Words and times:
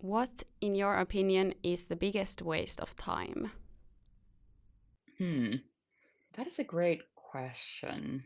What, 0.00 0.44
in 0.62 0.74
your 0.74 0.96
opinion, 0.96 1.54
is 1.62 1.84
the 1.84 1.96
biggest 1.96 2.40
waste 2.40 2.80
of 2.80 2.96
time? 2.96 3.52
Hmm, 5.18 5.56
that 6.34 6.46
is 6.46 6.58
a 6.58 6.64
great 6.64 7.02
question. 7.14 8.24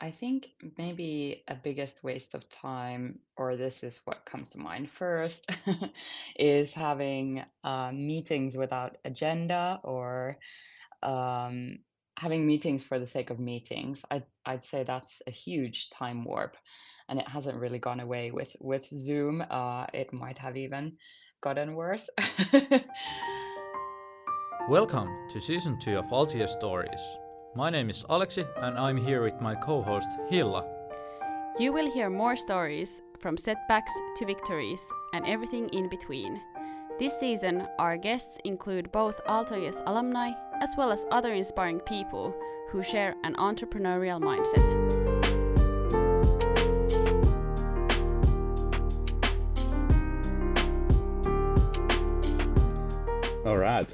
I 0.00 0.10
think 0.10 0.50
maybe 0.76 1.44
a 1.48 1.54
biggest 1.54 2.04
waste 2.04 2.34
of 2.34 2.46
time, 2.50 3.20
or 3.38 3.56
this 3.56 3.82
is 3.82 4.02
what 4.04 4.26
comes 4.26 4.50
to 4.50 4.58
mind 4.58 4.90
first, 4.90 5.50
is 6.38 6.74
having 6.74 7.42
uh, 7.62 7.90
meetings 7.92 8.54
without 8.54 8.98
agenda 9.06 9.80
or 9.82 10.36
um, 11.02 11.78
having 12.18 12.46
meetings 12.46 12.82
for 12.82 12.98
the 12.98 13.06
sake 13.06 13.30
of 13.30 13.38
meetings. 13.38 14.04
I'd, 14.10 14.24
I'd 14.46 14.64
say 14.64 14.84
that's 14.84 15.22
a 15.26 15.30
huge 15.30 15.90
time 15.90 16.24
warp, 16.24 16.56
and 17.08 17.18
it 17.18 17.28
hasn't 17.28 17.58
really 17.58 17.78
gone 17.78 18.00
away 18.00 18.30
with 18.30 18.54
with 18.60 18.86
Zoom. 18.86 19.44
Uh, 19.50 19.86
it 19.92 20.12
might 20.12 20.38
have 20.38 20.56
even 20.56 20.96
gotten 21.42 21.74
worse. 21.74 22.08
Welcome 24.68 25.10
to 25.30 25.40
season 25.40 25.78
2 25.78 25.98
of 25.98 26.06
Aaltoes 26.06 26.48
Stories. 26.48 27.02
My 27.54 27.68
name 27.68 27.90
is 27.90 28.02
Alexi 28.08 28.46
and 28.56 28.78
I'm 28.78 28.96
here 28.96 29.22
with 29.22 29.38
my 29.40 29.54
co 29.54 29.82
host 29.82 30.08
Hilla. 30.30 30.64
You 31.58 31.70
will 31.72 31.92
hear 31.92 32.08
more 32.08 32.34
stories 32.34 33.02
from 33.20 33.36
setbacks 33.36 33.92
to 34.16 34.24
victories 34.24 34.82
and 35.12 35.26
everything 35.26 35.68
in 35.68 35.90
between. 35.90 36.40
This 36.98 37.18
season, 37.20 37.66
our 37.78 37.96
guests 37.96 38.38
include 38.44 38.90
both 38.90 39.20
Aaltoes 39.26 39.82
alumni 39.86 40.30
as 40.60 40.74
well 40.76 40.90
as 40.90 41.06
other 41.10 41.32
inspiring 41.32 41.80
people 41.80 42.34
who 42.70 42.82
share 42.82 43.14
an 43.24 43.34
entrepreneurial 43.36 44.20
mindset. 44.20 45.04
All 53.46 53.58
right. 53.58 53.88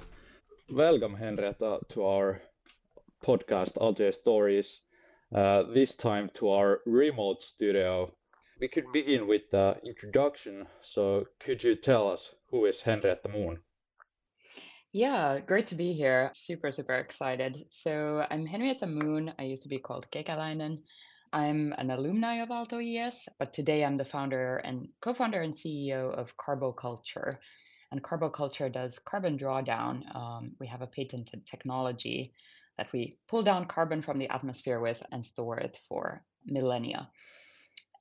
Welcome, 0.70 1.16
Henrietta, 1.16 1.80
to 1.90 2.04
our 2.04 2.40
podcast, 3.24 3.74
Aaltoes 3.74 4.14
Stories. 4.14 4.80
Uh, 5.34 5.64
this 5.74 5.94
time 5.96 6.30
to 6.34 6.50
our 6.50 6.80
remote 6.86 7.42
studio. 7.42 8.12
We 8.60 8.68
could 8.68 8.92
begin 8.92 9.26
with 9.26 9.50
the 9.50 9.76
introduction. 9.84 10.66
So, 10.82 11.26
could 11.40 11.62
you 11.62 11.76
tell 11.76 12.08
us 12.08 12.30
who 12.50 12.66
is 12.66 12.80
Henrietta 12.80 13.28
Moon? 13.28 13.58
Yeah, 14.92 15.38
great 15.38 15.68
to 15.68 15.76
be 15.76 15.92
here. 15.92 16.32
Super, 16.34 16.72
super 16.72 16.94
excited. 16.94 17.64
So, 17.70 18.26
I'm 18.28 18.44
Henrietta 18.44 18.88
Moon. 18.88 19.32
I 19.38 19.44
used 19.44 19.62
to 19.62 19.68
be 19.68 19.78
called 19.78 20.10
Kekäläinen. 20.10 20.78
I'm 21.32 21.72
an 21.78 21.92
alumni 21.92 22.42
of 22.42 22.48
Aaltoes, 22.48 23.28
but 23.38 23.52
today 23.52 23.84
I'm 23.84 23.96
the 23.96 24.04
founder 24.04 24.56
and 24.56 24.88
co 25.00 25.14
founder 25.14 25.42
and 25.42 25.54
CEO 25.54 26.12
of 26.12 26.36
Carbo 26.36 26.72
Culture, 26.72 27.38
and 27.92 28.02
Carbo 28.02 28.30
Culture 28.30 28.68
does 28.68 28.98
carbon 28.98 29.38
drawdown. 29.38 30.12
Um, 30.12 30.56
we 30.58 30.66
have 30.66 30.82
a 30.82 30.88
patented 30.88 31.46
technology 31.46 32.34
that 32.76 32.92
we 32.92 33.16
pull 33.28 33.44
down 33.44 33.66
carbon 33.66 34.02
from 34.02 34.18
the 34.18 34.28
atmosphere 34.28 34.80
with 34.80 35.00
and 35.12 35.24
store 35.24 35.58
it 35.58 35.78
for 35.88 36.24
millennia. 36.46 37.08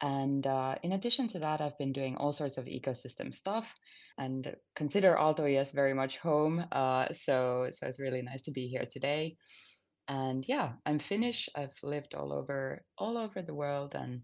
And 0.02 0.47
uh, 0.47 0.75
in 0.81 0.94
addition 0.94 1.28
to 1.30 1.39
that, 1.39 1.59
I've 1.59 1.78
been 1.78 1.92
doing 1.92 2.16
all 2.16 2.31
sorts 2.31 2.58
of 2.58 2.66
ecosystem 2.66 3.33
stuff 3.33 3.75
and 4.17 4.55
consider 4.75 5.16
Aaltoes 5.16 5.73
very 5.73 5.94
much 5.94 6.17
home. 6.17 6.66
Uh, 6.72 7.08
so, 7.11 7.67
so 7.72 7.88
it's 7.88 8.00
really 8.00 8.22
nice 8.22 8.42
to 8.44 8.52
be 8.52 8.67
here 8.67 8.86
today. 8.89 9.36
And 10.08 10.44
yeah, 10.47 10.72
I'm 10.86 11.00
Finnish. 11.00 11.50
I've 11.55 11.77
lived 11.83 12.16
all 12.16 12.33
over 12.33 12.83
all 12.97 13.16
over 13.16 13.44
the 13.44 13.53
world, 13.53 13.94
and 13.94 14.22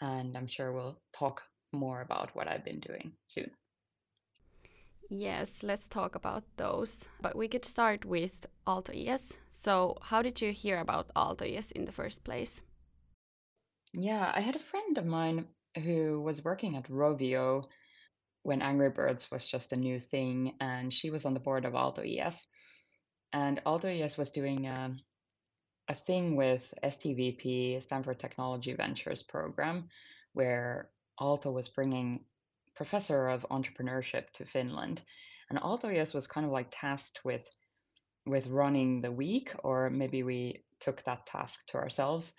and 0.00 0.36
I'm 0.36 0.46
sure 0.46 0.72
we'll 0.72 1.00
talk 1.12 1.42
more 1.72 2.02
about 2.02 2.36
what 2.36 2.46
I've 2.46 2.64
been 2.64 2.78
doing 2.78 3.12
soon. 3.26 3.50
Yes, 5.10 5.62
let's 5.62 5.88
talk 5.88 6.14
about 6.14 6.44
those. 6.56 7.08
But 7.20 7.34
we 7.34 7.48
could 7.48 7.64
start 7.64 8.04
with 8.04 8.46
Aaltoes. 8.66 9.36
So, 9.50 9.96
how 10.02 10.22
did 10.22 10.40
you 10.40 10.52
hear 10.52 10.78
about 10.78 11.10
Aaltoes 11.16 11.72
in 11.72 11.84
the 11.84 11.92
first 11.92 12.22
place? 12.22 12.62
Yeah, 13.94 14.30
I 14.34 14.40
had 14.40 14.56
a 14.56 14.60
friend 14.70 14.98
of 14.98 15.06
mine 15.06 15.46
who 15.76 16.20
was 16.20 16.44
working 16.44 16.76
at 16.76 16.88
Rovio 16.88 17.64
when 18.42 18.62
Angry 18.62 18.90
Birds 18.90 19.30
was 19.30 19.46
just 19.46 19.72
a 19.72 19.76
new 19.76 19.98
thing, 20.00 20.54
and 20.60 20.92
she 20.92 21.10
was 21.10 21.24
on 21.24 21.34
the 21.34 21.40
board 21.40 21.64
of 21.64 21.74
Aaltoes. 21.74 22.44
And 23.32 23.60
Aaltoes 23.64 24.16
was 24.16 24.30
doing 24.30 24.66
um, 24.68 24.98
a 25.88 25.94
thing 25.94 26.36
with 26.36 26.72
STVP, 26.82 27.82
Stanford 27.82 28.18
Technology 28.18 28.74
Ventures 28.74 29.22
program, 29.22 29.88
where 30.32 30.90
Aalto 31.20 31.52
was 31.52 31.68
bringing 31.68 32.24
professor 32.74 33.28
of 33.28 33.46
entrepreneurship 33.50 34.30
to 34.34 34.44
Finland. 34.44 35.02
And 35.50 35.58
Aaltoes 35.58 36.14
was 36.14 36.26
kind 36.26 36.46
of 36.46 36.52
like 36.52 36.68
tasked 36.70 37.24
with 37.24 37.48
with 38.26 38.46
running 38.48 39.00
the 39.00 39.10
week, 39.10 39.54
or 39.64 39.88
maybe 39.88 40.22
we 40.22 40.62
took 40.80 41.02
that 41.04 41.26
task 41.26 41.66
to 41.68 41.78
ourselves. 41.78 42.34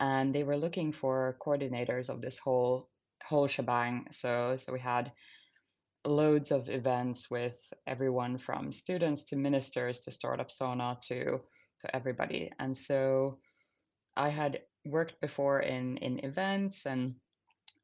And 0.00 0.34
they 0.34 0.42
were 0.42 0.56
looking 0.56 0.92
for 0.92 1.36
coordinators 1.40 2.08
of 2.08 2.20
this 2.20 2.38
whole 2.38 2.88
whole 3.22 3.46
shebang. 3.46 4.06
So 4.10 4.56
so 4.58 4.72
we 4.72 4.80
had 4.80 5.12
loads 6.04 6.50
of 6.50 6.68
events 6.68 7.30
with 7.30 7.56
everyone 7.86 8.36
from 8.38 8.72
students 8.72 9.24
to 9.24 9.36
ministers 9.36 10.00
to 10.00 10.10
startup 10.10 10.50
sauna 10.50 11.00
to 11.08 11.40
to 11.80 11.96
everybody. 11.96 12.52
And 12.58 12.76
so 12.76 13.38
I 14.16 14.28
had 14.28 14.60
worked 14.84 15.20
before 15.20 15.60
in 15.60 15.96
in 15.98 16.24
events 16.24 16.86
and 16.86 17.14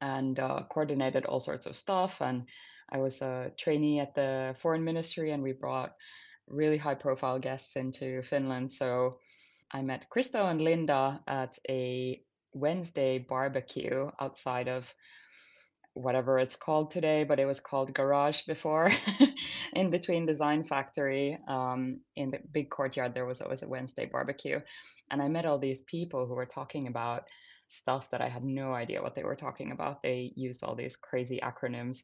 and 0.01 0.39
uh, 0.39 0.63
coordinated 0.69 1.25
all 1.25 1.39
sorts 1.39 1.65
of 1.65 1.77
stuff. 1.77 2.21
And 2.21 2.47
I 2.91 2.97
was 2.97 3.21
a 3.21 3.51
trainee 3.57 3.99
at 3.99 4.15
the 4.15 4.55
foreign 4.61 4.83
ministry, 4.83 5.31
and 5.31 5.43
we 5.43 5.53
brought 5.53 5.93
really 6.47 6.77
high 6.77 6.95
profile 6.95 7.39
guests 7.39 7.75
into 7.75 8.21
Finland. 8.23 8.71
So 8.71 9.19
I 9.73 9.81
met 9.81 10.07
Kristo 10.13 10.49
and 10.49 10.61
Linda 10.61 11.21
at 11.27 11.57
a 11.69 12.21
Wednesday 12.53 13.19
barbecue 13.19 14.09
outside 14.19 14.67
of 14.67 14.93
whatever 15.93 16.39
it's 16.39 16.55
called 16.55 16.91
today, 16.91 17.23
but 17.23 17.39
it 17.39 17.45
was 17.45 17.59
called 17.59 17.93
Garage 17.93 18.43
before, 18.47 18.91
in 19.73 19.89
between 19.89 20.25
Design 20.25 20.63
Factory. 20.63 21.37
Um, 21.47 21.99
in 22.15 22.31
the 22.31 22.39
big 22.51 22.69
courtyard, 22.69 23.13
there 23.13 23.25
was 23.25 23.41
always 23.41 23.61
a 23.63 23.67
Wednesday 23.67 24.05
barbecue. 24.05 24.59
And 25.09 25.21
I 25.21 25.27
met 25.27 25.45
all 25.45 25.59
these 25.59 25.83
people 25.83 26.27
who 26.27 26.35
were 26.35 26.45
talking 26.45 26.87
about 26.87 27.23
stuff 27.71 28.09
that 28.11 28.21
I 28.21 28.29
had 28.29 28.43
no 28.43 28.73
idea 28.73 29.01
what 29.01 29.15
they 29.15 29.23
were 29.23 29.35
talking 29.35 29.71
about. 29.71 30.01
They 30.01 30.33
used 30.35 30.63
all 30.63 30.75
these 30.75 30.95
crazy 30.95 31.39
acronyms. 31.41 32.03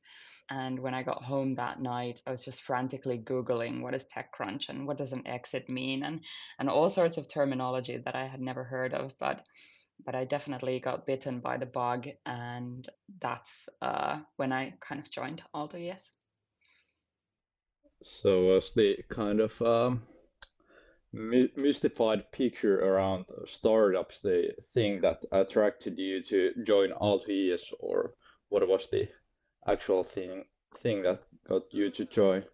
And 0.50 0.80
when 0.80 0.94
I 0.94 1.04
got 1.04 1.24
home 1.24 1.56
that 1.56 1.82
night, 1.82 2.22
I 2.26 2.32
was 2.32 2.44
just 2.44 2.62
frantically 2.62 3.18
Googling 3.18 3.82
what 3.82 3.94
is 3.94 4.08
TechCrunch 4.08 4.70
and 4.70 4.88
what 4.88 4.98
does 4.98 5.12
an 5.12 5.28
exit 5.28 5.70
mean 5.70 6.04
and, 6.04 6.22
and 6.60 6.70
all 6.70 6.90
sorts 6.90 7.18
of 7.18 7.28
terminology 7.28 7.98
that 7.98 8.16
I 8.16 8.26
had 8.26 8.40
never 8.40 8.64
heard 8.64 8.94
of. 8.94 9.14
But 9.20 9.46
but 10.06 10.16
I 10.16 10.26
definitely 10.26 10.80
got 10.80 11.06
bitten 11.06 11.40
by 11.40 11.58
the 11.58 11.66
bug, 11.66 12.08
and 12.26 12.88
that's 13.20 13.68
uh, 13.82 14.20
when 14.36 14.52
I 14.52 14.76
kind 14.80 15.02
of 15.02 15.10
joined 15.10 15.42
Aaltoes. 15.56 16.12
So, 18.04 18.46
was 18.46 18.72
the 18.76 18.98
kind 19.10 19.40
of 19.40 19.60
um, 19.62 20.04
my- 21.14 21.50
mystified 21.56 22.32
picture 22.32 22.80
around 22.80 23.26
startups 23.46 24.20
the 24.22 24.56
thing 24.74 25.02
that 25.02 25.26
attracted 25.32 25.98
you 25.98 26.24
to 26.24 26.54
join 26.64 26.92
Aaltoes, 26.92 27.74
or 27.80 28.16
what 28.50 28.68
was 28.68 28.90
the 28.90 29.10
actual 29.66 30.04
thing 30.04 30.46
thing 30.82 31.04
that 31.04 31.24
got 31.48 31.74
you 31.74 31.90
to 31.92 32.06
join? 32.06 32.46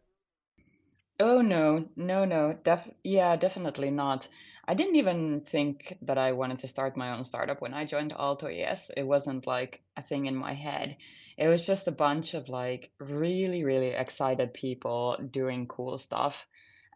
Oh 1.19 1.41
no, 1.41 1.89
no, 1.95 2.25
no. 2.25 2.53
Def 2.53 2.87
yeah, 3.03 3.35
definitely 3.35 3.89
not. 3.89 4.27
I 4.67 4.75
didn't 4.75 4.95
even 4.97 5.41
think 5.41 5.97
that 6.03 6.17
I 6.19 6.33
wanted 6.33 6.59
to 6.59 6.67
start 6.67 6.95
my 6.97 7.11
own 7.17 7.25
startup 7.25 7.61
when 7.61 7.73
I 7.73 7.85
joined 7.85 8.13
Aaltoes. 8.13 8.91
It 8.95 9.03
wasn't 9.03 9.47
like 9.47 9.83
a 9.97 10.03
thing 10.03 10.27
in 10.27 10.35
my 10.35 10.53
head. 10.53 10.97
It 11.37 11.47
was 11.47 11.65
just 11.65 11.87
a 11.87 11.91
bunch 11.91 12.33
of 12.35 12.49
like 12.49 12.91
really, 12.99 13.63
really 13.63 13.89
excited 13.89 14.53
people 14.53 15.17
doing 15.31 15.67
cool 15.67 15.97
stuff. 15.97 16.47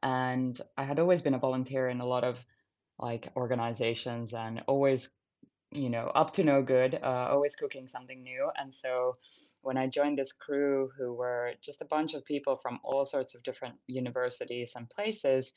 And 0.03 0.59
I 0.77 0.83
had 0.83 0.99
always 0.99 1.21
been 1.21 1.33
a 1.33 1.39
volunteer 1.39 1.89
in 1.89 2.01
a 2.01 2.05
lot 2.05 2.23
of 2.23 2.43
like 2.99 3.29
organizations 3.35 4.33
and 4.33 4.63
always 4.67 5.09
you 5.71 5.89
know, 5.89 6.07
up 6.15 6.31
to 6.33 6.43
no 6.43 6.61
good, 6.61 6.99
uh, 7.03 7.27
always 7.31 7.55
cooking 7.55 7.87
something 7.87 8.23
new. 8.23 8.49
And 8.57 8.73
so 8.73 9.17
when 9.61 9.77
I 9.77 9.87
joined 9.87 10.17
this 10.17 10.31
crew, 10.31 10.89
who 10.97 11.13
were 11.13 11.53
just 11.61 11.81
a 11.81 11.85
bunch 11.85 12.13
of 12.13 12.25
people 12.25 12.57
from 12.57 12.79
all 12.83 13.05
sorts 13.05 13.35
of 13.35 13.43
different 13.43 13.75
universities 13.87 14.73
and 14.75 14.89
places, 14.89 15.51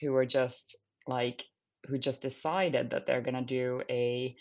who 0.00 0.12
were 0.12 0.26
just 0.26 0.76
like, 1.06 1.44
who 1.86 1.98
just 1.98 2.22
decided 2.22 2.90
that 2.90 3.06
they're 3.06 3.20
going 3.20 3.34
to 3.34 3.42
do 3.42 3.82
a, 3.88 4.34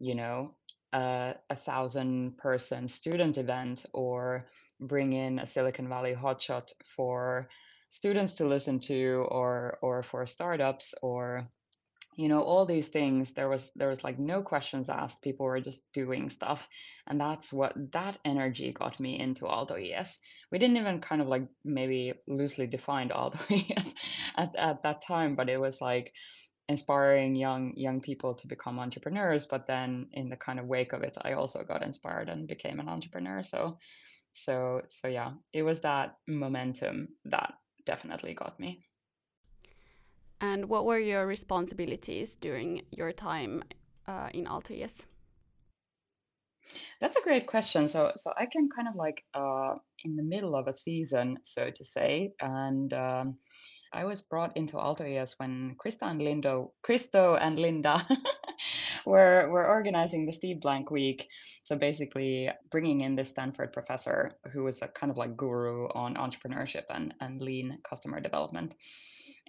you 0.00 0.14
know, 0.14 0.54
a, 0.92 1.34
a 1.50 1.56
thousand 1.56 2.36
person 2.38 2.88
student 2.88 3.38
event 3.38 3.86
or 3.92 4.46
bring 4.80 5.12
in 5.12 5.38
a 5.38 5.46
Silicon 5.46 5.88
Valley 5.88 6.14
hotshot 6.14 6.72
for 6.96 7.48
students 7.90 8.34
to 8.34 8.46
listen 8.46 8.80
to 8.80 9.26
or 9.30 9.78
or 9.82 10.02
for 10.02 10.26
startups 10.26 10.94
or 11.02 11.48
you 12.16 12.28
know 12.28 12.42
all 12.42 12.66
these 12.66 12.88
things 12.88 13.32
there 13.32 13.48
was 13.48 13.70
there 13.76 13.88
was 13.88 14.02
like 14.02 14.18
no 14.18 14.42
questions 14.42 14.90
asked. 14.90 15.22
People 15.22 15.46
were 15.46 15.60
just 15.60 15.84
doing 15.92 16.30
stuff. 16.30 16.68
And 17.06 17.20
that's 17.20 17.52
what 17.52 17.74
that 17.92 18.18
energy 18.24 18.72
got 18.72 18.98
me 18.98 19.18
into 19.18 19.44
Aaltoes 19.44 20.18
we 20.50 20.58
didn't 20.58 20.78
even 20.78 21.00
kind 21.00 21.22
of 21.22 21.28
like 21.28 21.46
maybe 21.64 22.14
loosely 22.26 22.66
defined 22.66 23.12
alto 23.14 23.38
es 23.76 23.94
at, 24.36 24.56
at 24.56 24.82
that 24.82 25.02
time 25.06 25.36
but 25.36 25.48
it 25.48 25.60
was 25.60 25.80
like 25.80 26.12
inspiring 26.68 27.36
young 27.36 27.72
young 27.76 28.00
people 28.00 28.34
to 28.34 28.48
become 28.48 28.80
entrepreneurs. 28.80 29.46
But 29.46 29.68
then 29.68 30.08
in 30.12 30.28
the 30.28 30.36
kind 30.36 30.58
of 30.58 30.66
wake 30.66 30.92
of 30.92 31.02
it 31.02 31.16
i 31.22 31.32
also 31.34 31.62
got 31.62 31.84
inspired 31.84 32.28
and 32.28 32.48
became 32.48 32.80
an 32.80 32.88
entrepreneur. 32.88 33.44
So 33.44 33.78
so 34.32 34.82
so 34.88 35.06
yeah 35.06 35.30
it 35.52 35.62
was 35.62 35.80
that 35.82 36.16
momentum 36.26 37.08
that 37.24 37.54
definitely 37.88 38.34
got 38.34 38.60
me. 38.60 38.70
And 40.40 40.68
what 40.68 40.84
were 40.84 41.00
your 41.00 41.26
responsibilities 41.26 42.36
during 42.36 42.82
your 42.90 43.12
time 43.12 43.64
uh, 44.06 44.28
in 44.32 44.44
Aaltoes 44.44 45.06
that's 47.00 47.16
a 47.16 47.22
great 47.22 47.46
question. 47.46 47.88
So 47.88 48.12
so 48.16 48.32
i 48.36 48.46
came 48.46 48.68
kind 48.76 48.88
of 48.88 48.94
like 48.94 49.18
uh, 49.34 49.74
in 50.04 50.16
the 50.16 50.22
middle 50.22 50.54
of 50.54 50.68
a 50.68 50.72
season 50.72 51.38
so 51.42 51.70
to 51.70 51.84
say. 51.84 52.32
And 52.40 52.92
um, 52.92 53.38
I 53.92 54.04
was 54.04 54.22
brought 54.22 54.56
into 54.56 54.76
Aaltoes 54.76 55.34
when 55.38 55.76
Krista 55.82 56.10
and 56.10 56.20
Lindo, 56.20 56.72
Kristo 56.86 57.38
and 57.40 57.58
Linda 57.58 58.06
were 59.08 59.48
were 59.50 59.66
organizing 59.66 60.26
the 60.26 60.32
Steve 60.32 60.60
Blank 60.60 60.90
Week. 60.90 61.26
So 61.64 61.76
basically, 61.76 62.50
bringing 62.70 63.00
in 63.00 63.16
this 63.16 63.30
Stanford 63.30 63.72
professor 63.72 64.32
who 64.52 64.64
was 64.64 64.82
a 64.82 64.88
kind 64.88 65.10
of 65.10 65.16
like 65.16 65.36
guru 65.36 65.88
on 65.88 66.14
entrepreneurship 66.14 66.84
and 66.90 67.14
and 67.20 67.40
lean 67.40 67.78
customer 67.88 68.20
development. 68.20 68.74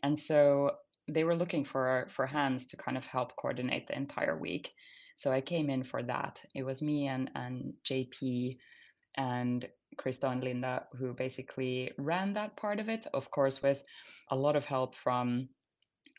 And 0.03 0.17
so 0.19 0.71
they 1.07 1.23
were 1.23 1.35
looking 1.35 1.65
for 1.65 2.07
for 2.09 2.25
hands 2.25 2.67
to 2.67 2.77
kind 2.77 2.97
of 2.97 3.05
help 3.05 3.35
coordinate 3.35 3.87
the 3.87 3.97
entire 3.97 4.37
week. 4.37 4.71
So 5.17 5.31
I 5.31 5.41
came 5.41 5.69
in 5.69 5.83
for 5.83 6.01
that. 6.03 6.41
It 6.55 6.63
was 6.63 6.81
me 6.81 7.07
and 7.07 7.29
and 7.35 7.73
JP 7.83 8.57
and 9.15 9.67
Krista 9.97 10.31
and 10.31 10.43
Linda, 10.43 10.85
who 10.97 11.13
basically 11.13 11.91
ran 11.97 12.33
that 12.33 12.55
part 12.55 12.79
of 12.79 12.87
it, 12.87 13.07
of 13.13 13.29
course, 13.31 13.61
with 13.61 13.83
a 14.29 14.35
lot 14.35 14.55
of 14.55 14.65
help 14.65 14.95
from 14.95 15.49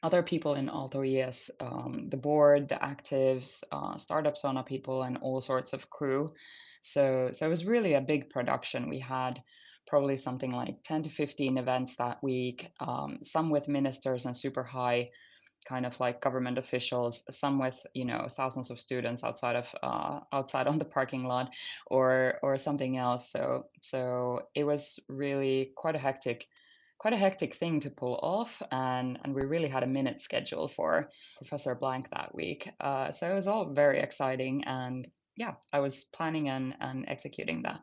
other 0.02 0.22
people 0.22 0.54
in 0.54 0.68
Aaltoes, 0.68 1.50
um, 1.60 2.06
the 2.08 2.16
board, 2.16 2.68
the 2.68 2.76
actives, 2.76 3.62
uh, 3.70 3.98
startup 3.98 4.36
Sauna 4.36 4.64
people, 4.64 5.02
and 5.02 5.18
all 5.18 5.40
sorts 5.40 5.72
of 5.72 5.90
crew. 5.90 6.32
So, 6.82 7.30
so 7.32 7.46
it 7.46 7.50
was 7.50 7.66
really 7.66 7.94
a 7.94 8.00
big 8.00 8.30
production. 8.30 8.88
We 8.88 9.00
had 9.00 9.42
probably 9.86 10.16
something 10.16 10.52
like 10.52 10.82
10 10.84 11.02
to 11.02 11.10
15 11.10 11.58
events 11.58 11.96
that 11.96 12.22
week, 12.22 12.70
um, 12.80 13.18
some 13.22 13.50
with 13.50 13.68
ministers 13.68 14.24
and 14.24 14.36
super 14.36 14.62
high 14.62 15.10
kind 15.68 15.84
of 15.84 15.98
like 16.00 16.22
government 16.22 16.58
officials, 16.58 17.22
some 17.30 17.58
with 17.58 17.86
you 17.94 18.04
know 18.04 18.26
thousands 18.28 18.70
of 18.70 18.80
students 18.80 19.22
outside 19.24 19.56
of 19.56 19.74
uh, 19.82 20.20
outside 20.32 20.66
on 20.72 20.78
the 20.78 20.84
parking 20.84 21.24
lot, 21.24 21.50
or 21.86 22.38
or 22.42 22.58
something 22.58 22.96
else. 22.96 23.30
So 23.30 23.66
so 23.80 24.42
it 24.54 24.64
was 24.64 24.98
really 25.08 25.72
quite 25.76 25.96
a 25.96 25.98
hectic 25.98 26.46
quite 27.00 27.14
a 27.14 27.16
hectic 27.16 27.54
thing 27.54 27.80
to 27.80 27.90
pull 27.90 28.18
off 28.22 28.62
and 28.70 29.18
and 29.24 29.34
we 29.34 29.42
really 29.42 29.68
had 29.68 29.82
a 29.82 29.86
minute 29.98 30.20
schedule 30.20 30.68
for 30.68 31.08
professor 31.38 31.74
blank 31.74 32.08
that 32.10 32.34
week 32.34 32.70
uh, 32.80 33.10
so 33.10 33.30
it 33.30 33.34
was 33.34 33.48
all 33.48 33.72
very 33.72 34.00
exciting 34.00 34.62
and 34.64 35.08
yeah 35.36 35.54
i 35.72 35.80
was 35.80 36.04
planning 36.04 36.48
and 36.48 36.74
and 36.80 37.04
executing 37.08 37.62
that 37.62 37.80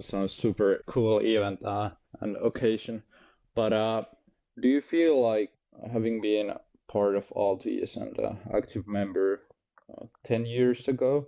sounds 0.00 0.32
super 0.32 0.82
cool 0.86 1.20
event 1.20 1.58
uh, 1.64 1.90
and 2.20 2.36
occasion 2.44 3.02
but 3.54 3.72
uh, 3.72 4.02
do 4.60 4.68
you 4.68 4.80
feel 4.80 5.22
like 5.22 5.50
having 5.92 6.20
been 6.20 6.52
part 6.88 7.16
of 7.16 7.28
Aaltoes 7.30 7.96
and 7.96 8.18
uh, 8.18 8.32
active 8.54 8.86
member 8.86 9.42
uh, 9.90 10.06
10 10.24 10.46
years 10.46 10.88
ago. 10.88 11.26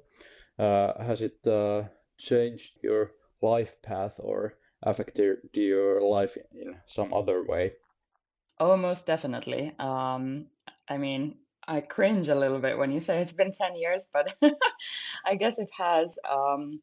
Uh, 0.58 0.92
has 1.02 1.20
it 1.20 1.38
uh, 1.46 1.82
changed 2.18 2.78
your 2.82 3.12
life 3.40 3.76
path 3.82 4.14
or 4.18 4.54
affected 4.82 5.38
your 5.52 6.02
life 6.02 6.36
in 6.52 6.76
some 6.86 7.12
other 7.12 7.44
way? 7.44 7.72
Oh, 8.58 8.76
most 8.76 9.06
definitely. 9.06 9.74
Um, 9.78 10.46
I 10.88 10.98
mean, 10.98 11.36
I 11.66 11.80
cringe 11.80 12.28
a 12.28 12.34
little 12.34 12.58
bit 12.58 12.78
when 12.78 12.90
you 12.90 13.00
say 13.00 13.20
it's 13.20 13.32
been 13.32 13.52
10 13.52 13.76
years, 13.76 14.02
but 14.12 14.34
I 15.26 15.34
guess 15.36 15.58
it 15.58 15.70
has. 15.76 16.18
Um, 16.28 16.80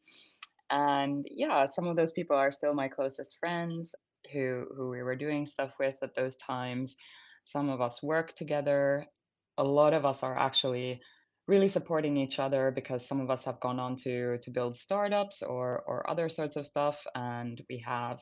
and 0.70 1.28
yeah, 1.30 1.66
some 1.66 1.88
of 1.88 1.96
those 1.96 2.12
people 2.12 2.36
are 2.36 2.52
still 2.52 2.74
my 2.74 2.88
closest 2.88 3.38
friends 3.40 3.96
who 4.32 4.66
who 4.76 4.90
we 4.90 5.04
were 5.04 5.16
doing 5.16 5.46
stuff 5.46 5.74
with 5.80 5.96
at 6.02 6.16
those 6.16 6.36
times. 6.36 6.96
Some 7.44 7.70
of 7.70 7.82
us 7.82 8.02
work 8.02 8.34
together. 8.34 9.06
A 9.58 9.64
lot 9.64 9.94
of 9.94 10.06
us 10.06 10.24
are 10.24 10.38
actually 10.38 11.02
really 11.48 11.68
supporting 11.68 12.18
each 12.18 12.40
other 12.40 12.72
because 12.72 13.06
some 13.06 13.22
of 13.22 13.30
us 13.30 13.46
have 13.46 13.60
gone 13.60 13.80
on 13.80 13.96
to 13.96 14.38
to 14.40 14.52
build 14.52 14.76
startups 14.76 15.44
or 15.44 15.84
or 15.88 16.10
other 16.10 16.30
sorts 16.30 16.56
of 16.56 16.66
stuff, 16.66 17.06
and 17.16 17.62
we 17.70 17.80
have 17.80 18.20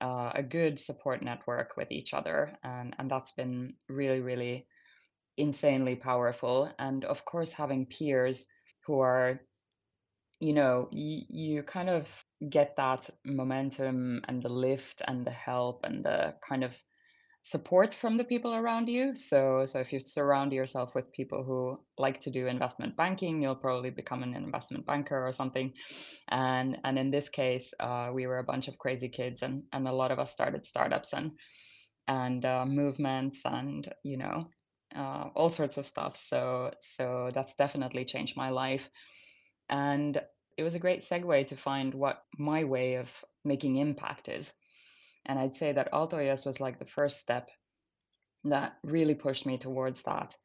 uh, 0.00 0.32
a 0.34 0.42
good 0.42 0.80
support 0.80 1.22
network 1.22 1.76
with 1.76 1.90
each 1.92 2.14
other, 2.14 2.56
and 2.62 2.94
and 2.98 3.10
that's 3.10 3.32
been 3.32 3.74
really 3.88 4.20
really 4.20 4.66
insanely 5.36 5.96
powerful. 5.96 6.72
And 6.78 7.04
of 7.04 7.24
course, 7.24 7.52
having 7.52 7.86
peers 7.86 8.46
who 8.86 9.00
are 9.00 9.40
you 10.40 10.54
know, 10.54 10.88
you, 10.90 11.22
you 11.28 11.62
kind 11.62 11.90
of 11.90 12.08
get 12.48 12.74
that 12.76 13.08
momentum 13.26 14.22
and 14.26 14.42
the 14.42 14.48
lift 14.48 15.02
and 15.06 15.26
the 15.26 15.30
help 15.30 15.84
and 15.84 16.02
the 16.02 16.34
kind 16.48 16.64
of 16.64 16.74
support 17.42 17.94
from 17.94 18.16
the 18.16 18.24
people 18.24 18.54
around 18.54 18.88
you. 18.88 19.14
So, 19.14 19.64
so 19.66 19.80
if 19.80 19.92
you 19.92 20.00
surround 20.00 20.52
yourself 20.52 20.94
with 20.94 21.12
people 21.12 21.42
who 21.42 21.78
like 21.98 22.20
to 22.20 22.30
do 22.30 22.46
investment 22.46 22.96
banking, 22.96 23.42
you'll 23.42 23.54
probably 23.54 23.90
become 23.90 24.22
an 24.22 24.34
investment 24.34 24.86
banker 24.86 25.26
or 25.26 25.32
something. 25.32 25.72
And 26.28 26.78
and 26.84 26.98
in 26.98 27.10
this 27.10 27.28
case, 27.28 27.72
uh, 27.80 28.10
we 28.12 28.26
were 28.26 28.38
a 28.38 28.44
bunch 28.44 28.68
of 28.68 28.78
crazy 28.78 29.08
kids, 29.08 29.42
and 29.42 29.64
and 29.72 29.88
a 29.88 29.92
lot 29.92 30.10
of 30.10 30.18
us 30.18 30.30
started 30.30 30.66
startups 30.66 31.12
and 31.12 31.32
and 32.08 32.44
uh, 32.44 32.66
movements 32.66 33.42
and 33.44 33.88
you 34.02 34.16
know 34.16 34.48
uh, 34.94 35.28
all 35.34 35.48
sorts 35.48 35.78
of 35.78 35.86
stuff. 35.86 36.16
So 36.16 36.72
so 36.80 37.30
that's 37.32 37.54
definitely 37.54 38.04
changed 38.04 38.36
my 38.36 38.50
life. 38.50 38.88
And 39.68 40.20
it 40.58 40.62
was 40.62 40.74
a 40.74 40.80
great 40.80 41.00
segue 41.00 41.46
to 41.46 41.56
find 41.56 41.94
what 41.94 42.22
my 42.36 42.64
way 42.64 42.96
of 42.96 43.08
making 43.44 43.76
impact 43.76 44.28
is. 44.28 44.52
And 45.30 45.38
I'd 45.38 45.54
say 45.54 45.70
that 45.70 45.92
Aaltoes 45.92 46.44
was 46.44 46.58
like 46.58 46.80
the 46.80 46.84
first 46.84 47.20
step 47.20 47.50
that 48.42 48.72
really 48.82 49.14
pushed 49.14 49.46
me 49.46 49.58
towards 49.58 50.02
that. 50.02 50.36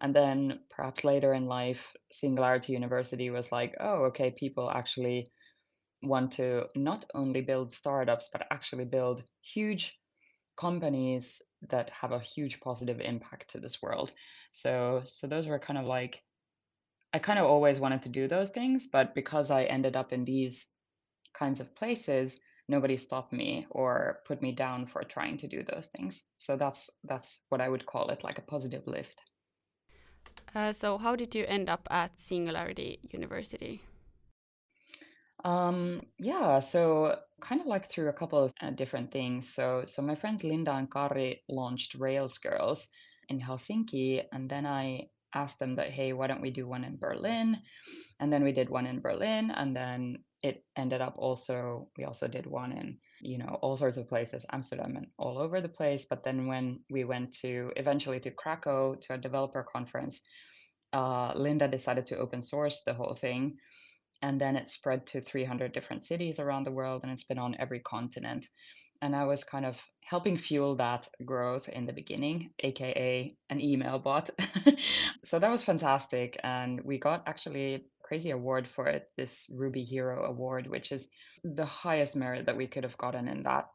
And 0.00 0.14
then 0.14 0.60
perhaps 0.70 1.02
later 1.02 1.34
in 1.34 1.46
life, 1.46 1.96
Singularity 2.12 2.72
University 2.72 3.30
was 3.30 3.50
like, 3.50 3.74
oh, 3.80 4.04
okay, 4.04 4.30
people 4.30 4.70
actually 4.70 5.32
want 6.04 6.30
to 6.34 6.66
not 6.76 7.04
only 7.14 7.40
build 7.40 7.72
startups, 7.72 8.28
but 8.32 8.46
actually 8.52 8.84
build 8.84 9.24
huge 9.42 9.98
companies 10.56 11.42
that 11.70 11.90
have 11.90 12.12
a 12.12 12.20
huge 12.20 12.60
positive 12.60 13.00
impact 13.00 13.50
to 13.50 13.58
this 13.58 13.82
world. 13.82 14.12
So 14.52 15.02
so 15.06 15.26
those 15.26 15.48
were 15.48 15.58
kind 15.58 15.80
of 15.80 15.86
like 15.86 16.22
I 17.12 17.18
kind 17.18 17.40
of 17.40 17.46
always 17.46 17.80
wanted 17.80 18.02
to 18.02 18.08
do 18.08 18.28
those 18.28 18.50
things, 18.50 18.86
but 18.86 19.16
because 19.16 19.50
I 19.50 19.64
ended 19.64 19.96
up 19.96 20.12
in 20.12 20.24
these 20.24 20.66
kinds 21.34 21.58
of 21.58 21.74
places, 21.74 22.38
nobody 22.68 22.96
stopped 22.96 23.32
me 23.32 23.66
or 23.70 24.20
put 24.26 24.42
me 24.42 24.52
down 24.52 24.86
for 24.86 25.02
trying 25.02 25.38
to 25.38 25.48
do 25.48 25.62
those 25.62 25.88
things. 25.88 26.22
So 26.38 26.56
that's 26.56 26.90
that's 27.04 27.40
what 27.48 27.60
I 27.60 27.68
would 27.68 27.86
call 27.86 28.08
it, 28.10 28.24
like 28.24 28.38
a 28.38 28.42
positive 28.42 28.86
lift. 28.86 29.20
Uh, 30.54 30.72
so 30.72 30.98
how 30.98 31.16
did 31.16 31.34
you 31.34 31.44
end 31.46 31.68
up 31.68 31.86
at 31.90 32.20
Singularity 32.20 33.00
University? 33.10 33.82
Um, 35.44 36.02
yeah, 36.18 36.58
so 36.58 37.16
kind 37.40 37.60
of 37.60 37.66
like 37.66 37.86
through 37.86 38.08
a 38.08 38.12
couple 38.12 38.44
of 38.44 38.52
uh, 38.60 38.70
different 38.70 39.10
things. 39.10 39.54
So 39.54 39.84
so 39.86 40.02
my 40.02 40.14
friends 40.14 40.44
Linda 40.44 40.72
and 40.72 40.90
Karri 40.90 41.40
launched 41.48 41.94
Rails 41.94 42.38
Girls 42.38 42.88
in 43.28 43.40
Helsinki, 43.40 44.22
and 44.32 44.48
then 44.48 44.66
I 44.66 45.08
asked 45.34 45.58
them 45.58 45.74
that, 45.76 45.90
hey, 45.90 46.12
why 46.12 46.26
don't 46.26 46.40
we 46.40 46.50
do 46.50 46.66
one 46.66 46.84
in 46.84 46.96
Berlin? 46.96 47.58
And 48.20 48.32
then 48.32 48.42
we 48.44 48.52
did 48.52 48.68
one 48.68 48.86
in 48.86 49.00
Berlin, 49.00 49.50
and 49.50 49.74
then 49.74 50.18
it 50.42 50.64
ended 50.76 51.00
up 51.00 51.14
also 51.16 51.88
we 51.96 52.04
also 52.04 52.28
did 52.28 52.46
one 52.46 52.70
in 52.72 52.98
you 53.20 53.38
know 53.38 53.58
all 53.60 53.76
sorts 53.76 53.96
of 53.96 54.08
places, 54.08 54.46
Amsterdam 54.52 54.96
and 54.96 55.06
all 55.18 55.38
over 55.38 55.60
the 55.60 55.68
place. 55.68 56.06
But 56.08 56.24
then 56.24 56.46
when 56.46 56.80
we 56.90 57.04
went 57.04 57.32
to 57.42 57.72
eventually 57.76 58.20
to 58.20 58.30
Krakow 58.30 58.94
to 59.02 59.14
a 59.14 59.18
developer 59.18 59.64
conference, 59.72 60.20
uh, 60.92 61.32
Linda 61.34 61.68
decided 61.68 62.06
to 62.06 62.18
open 62.18 62.42
source 62.42 62.82
the 62.84 62.94
whole 62.94 63.14
thing. 63.14 63.58
And 64.20 64.40
then 64.40 64.56
it 64.56 64.68
spread 64.68 65.06
to 65.08 65.20
300 65.20 65.72
different 65.72 66.04
cities 66.04 66.40
around 66.40 66.64
the 66.64 66.72
world, 66.72 67.02
and 67.04 67.12
it's 67.12 67.22
been 67.22 67.38
on 67.38 67.54
every 67.60 67.78
continent 67.78 68.48
and 69.00 69.14
I 69.14 69.24
was 69.24 69.44
kind 69.44 69.64
of 69.64 69.78
helping 70.04 70.36
fuel 70.36 70.76
that 70.76 71.08
growth 71.24 71.68
in 71.68 71.86
the 71.86 71.92
beginning, 71.92 72.50
aka 72.60 73.34
an 73.50 73.60
email 73.60 73.98
bot. 73.98 74.30
so 75.24 75.38
that 75.38 75.50
was 75.50 75.62
fantastic, 75.62 76.38
and 76.42 76.80
we 76.84 76.98
got 76.98 77.22
actually 77.26 77.84
crazy 78.08 78.30
award 78.30 78.66
for 78.66 78.86
it, 78.86 79.10
this 79.18 79.46
Ruby 79.54 79.84
Hero 79.84 80.24
Award, 80.24 80.66
which 80.66 80.92
is 80.92 81.08
the 81.44 81.66
highest 81.66 82.16
merit 82.16 82.46
that 82.46 82.56
we 82.56 82.66
could 82.66 82.84
have 82.84 82.96
gotten 82.96 83.28
in 83.28 83.42
that 83.42 83.66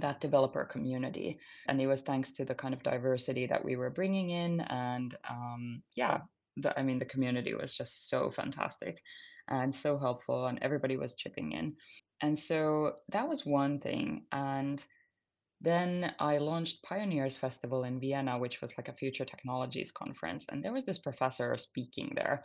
that 0.00 0.20
developer 0.20 0.64
community. 0.64 1.38
And 1.68 1.80
it 1.80 1.86
was 1.86 2.02
thanks 2.02 2.32
to 2.32 2.44
the 2.44 2.54
kind 2.54 2.74
of 2.74 2.82
diversity 2.82 3.46
that 3.46 3.64
we 3.64 3.76
were 3.76 3.90
bringing 3.90 4.30
in. 4.30 4.60
And 4.60 5.16
um, 5.28 5.82
yeah, 5.94 6.22
the, 6.56 6.76
I 6.76 6.82
mean, 6.82 6.98
the 6.98 7.04
community 7.04 7.54
was 7.54 7.72
just 7.72 8.08
so 8.08 8.30
fantastic 8.30 9.00
and 9.48 9.74
so 9.74 9.98
helpful, 9.98 10.46
and 10.46 10.58
everybody 10.62 10.96
was 10.96 11.16
chipping 11.16 11.52
in. 11.52 11.74
And 12.20 12.38
so 12.38 12.94
that 13.10 13.28
was 13.28 13.46
one 13.46 13.78
thing. 13.78 14.24
And 14.32 14.84
then 15.60 16.12
I 16.18 16.38
launched 16.38 16.82
Pioneers 16.82 17.36
Festival 17.36 17.84
in 17.84 18.00
Vienna, 18.00 18.38
which 18.38 18.60
was 18.60 18.76
like 18.76 18.88
a 18.88 18.94
future 18.94 19.24
technologies 19.24 19.92
conference. 19.92 20.46
And 20.48 20.64
there 20.64 20.72
was 20.72 20.84
this 20.84 20.98
professor 20.98 21.56
speaking 21.56 22.12
there. 22.16 22.44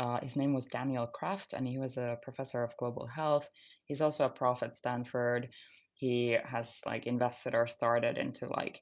Uh, 0.00 0.18
his 0.22 0.34
name 0.34 0.54
was 0.54 0.64
Daniel 0.64 1.06
Kraft, 1.06 1.52
and 1.52 1.68
he 1.68 1.78
was 1.78 1.98
a 1.98 2.18
professor 2.22 2.62
of 2.62 2.76
global 2.78 3.06
health. 3.06 3.46
He's 3.84 4.00
also 4.00 4.24
a 4.24 4.30
prof 4.30 4.62
at 4.62 4.74
Stanford. 4.74 5.50
He 5.92 6.38
has 6.42 6.78
like 6.86 7.06
invested 7.06 7.54
or 7.54 7.66
started 7.66 8.16
into 8.16 8.48
like 8.48 8.80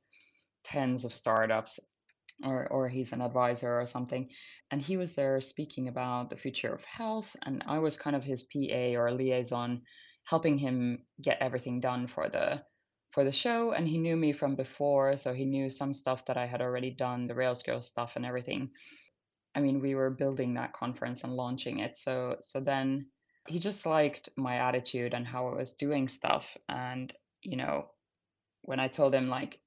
tens 0.62 1.04
of 1.04 1.12
startups 1.12 1.80
or 2.44 2.68
or 2.68 2.88
he's 2.88 3.12
an 3.12 3.20
advisor 3.20 3.80
or 3.80 3.86
something 3.86 4.28
and 4.70 4.80
he 4.80 4.96
was 4.96 5.14
there 5.14 5.40
speaking 5.40 5.88
about 5.88 6.30
the 6.30 6.36
future 6.36 6.72
of 6.72 6.84
health 6.84 7.34
and 7.44 7.64
i 7.66 7.78
was 7.78 7.96
kind 7.96 8.14
of 8.14 8.22
his 8.22 8.44
pa 8.44 8.94
or 8.94 9.10
liaison 9.10 9.82
helping 10.24 10.56
him 10.56 10.98
get 11.20 11.38
everything 11.40 11.80
done 11.80 12.06
for 12.06 12.28
the 12.28 12.62
for 13.10 13.24
the 13.24 13.32
show 13.32 13.72
and 13.72 13.88
he 13.88 13.98
knew 13.98 14.16
me 14.16 14.32
from 14.32 14.54
before 14.54 15.16
so 15.16 15.32
he 15.32 15.44
knew 15.44 15.68
some 15.68 15.92
stuff 15.92 16.24
that 16.26 16.36
i 16.36 16.46
had 16.46 16.60
already 16.60 16.90
done 16.90 17.26
the 17.26 17.34
rails 17.34 17.62
girl 17.64 17.80
stuff 17.80 18.14
and 18.14 18.24
everything 18.24 18.70
i 19.58 19.60
mean 19.60 19.80
we 19.80 19.94
were 19.94 20.10
building 20.10 20.54
that 20.54 20.72
conference 20.72 21.24
and 21.24 21.34
launching 21.34 21.80
it 21.80 21.96
so 21.96 22.36
so 22.40 22.60
then 22.60 23.06
he 23.46 23.58
just 23.58 23.86
liked 23.86 24.28
my 24.36 24.56
attitude 24.68 25.14
and 25.14 25.26
how 25.26 25.48
i 25.48 25.54
was 25.54 25.72
doing 25.74 26.08
stuff 26.08 26.46
and 26.68 27.12
you 27.42 27.56
know 27.56 27.86
when 28.62 28.80
i 28.80 28.88
told 28.88 29.14
him 29.14 29.28
like 29.28 29.60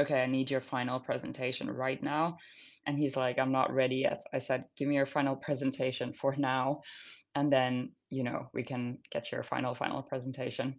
okay, 0.00 0.22
I 0.22 0.26
need 0.26 0.50
your 0.50 0.60
final 0.60 1.00
presentation 1.00 1.70
right 1.70 2.02
now. 2.02 2.38
And 2.86 2.98
he's 2.98 3.16
like, 3.16 3.38
I'm 3.38 3.52
not 3.52 3.72
ready 3.72 3.96
yet. 3.96 4.22
I 4.32 4.38
said, 4.38 4.64
give 4.76 4.88
me 4.88 4.96
your 4.96 5.06
final 5.06 5.36
presentation 5.36 6.12
for 6.20 6.34
now. 6.36 6.82
And 7.34 7.52
then, 7.52 7.92
you 8.10 8.24
know, 8.24 8.48
we 8.52 8.62
can 8.62 8.98
get 9.10 9.32
your 9.32 9.42
final, 9.42 9.74
final 9.74 10.02
presentation 10.02 10.76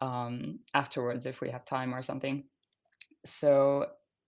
um, 0.00 0.60
afterwards 0.74 1.26
if 1.26 1.40
we 1.40 1.50
have 1.50 1.64
time 1.64 1.94
or 1.94 2.02
something. 2.02 2.44
So 3.24 3.86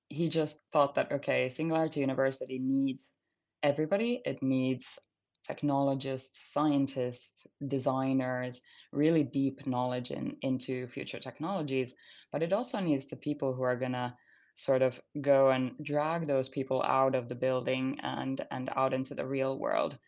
he 0.09 0.29
just 0.29 0.59
thought 0.73 0.95
that, 0.95 1.13
okay, 1.13 1.49
Singularity 1.49 2.01
University 2.01 2.59
needs 2.63 3.11
everybody. 3.63 4.23
It 4.25 4.43
needs 4.43 4.99
technologists, 5.47 6.53
scientists, 6.53 7.47
designers, 7.67 8.63
really 8.93 9.25
deep 9.25 9.67
knowledge 9.67 10.11
in, 10.11 10.37
into 10.43 10.87
future 10.89 11.19
technologies. 11.19 11.95
But 12.31 12.43
it 12.43 12.53
also 12.53 12.81
needs 12.81 13.07
the 13.07 13.17
people 13.17 13.53
who 13.53 13.63
are 13.63 13.77
going 13.77 13.93
to 13.93 14.15
sort 14.55 14.83
of 14.83 15.01
go 15.21 15.51
and 15.51 15.73
drag 15.83 16.27
those 16.27 16.49
people 16.49 16.83
out 16.83 17.15
of 17.15 17.29
the 17.29 17.35
building 17.35 17.99
and 18.03 18.45
and 18.51 18.71
out 18.77 18.93
into 18.93 19.15
the 19.15 19.27
real 19.27 19.59
world 19.59 19.99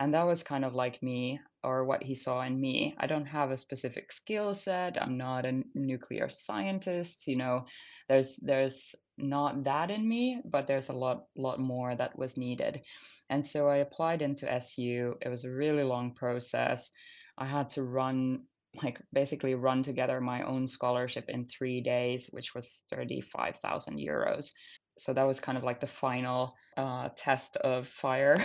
and 0.00 0.14
that 0.14 0.26
was 0.26 0.42
kind 0.42 0.64
of 0.64 0.74
like 0.74 1.02
me 1.02 1.38
or 1.62 1.84
what 1.84 2.02
he 2.02 2.14
saw 2.14 2.40
in 2.40 2.58
me 2.58 2.94
i 2.98 3.06
don't 3.06 3.26
have 3.26 3.50
a 3.50 3.56
specific 3.56 4.10
skill 4.10 4.54
set 4.54 5.00
i'm 5.00 5.18
not 5.18 5.44
a 5.44 5.62
nuclear 5.74 6.28
scientist 6.30 7.26
you 7.26 7.36
know 7.36 7.66
there's 8.08 8.36
there's 8.36 8.94
not 9.22 9.64
that 9.64 9.90
in 9.90 10.08
me 10.08 10.40
but 10.44 10.66
there's 10.66 10.88
a 10.88 10.92
lot 10.92 11.26
lot 11.36 11.58
more 11.58 11.94
that 11.94 12.18
was 12.18 12.36
needed. 12.36 12.82
And 13.28 13.44
so 13.46 13.68
i 13.68 13.78
applied 13.78 14.22
into 14.22 14.46
su 14.60 15.16
it 15.20 15.28
was 15.28 15.44
a 15.44 15.54
really 15.54 15.84
long 15.84 16.14
process. 16.14 16.90
I 17.38 17.46
had 17.46 17.68
to 17.70 17.82
run 17.82 18.44
like 18.82 19.00
basically 19.12 19.54
run 19.54 19.82
together 19.82 20.20
my 20.20 20.42
own 20.42 20.66
scholarship 20.66 21.28
in 21.28 21.46
three 21.46 21.80
days 21.80 22.28
which 22.32 22.54
was 22.54 22.84
35000 22.90 23.98
euros 23.98 24.52
so 25.00 25.14
that 25.14 25.26
was 25.26 25.40
kind 25.40 25.56
of 25.56 25.64
like 25.64 25.80
the 25.80 25.86
final 25.86 26.54
uh, 26.76 27.08
test 27.16 27.56
of 27.56 27.88
fire 27.88 28.36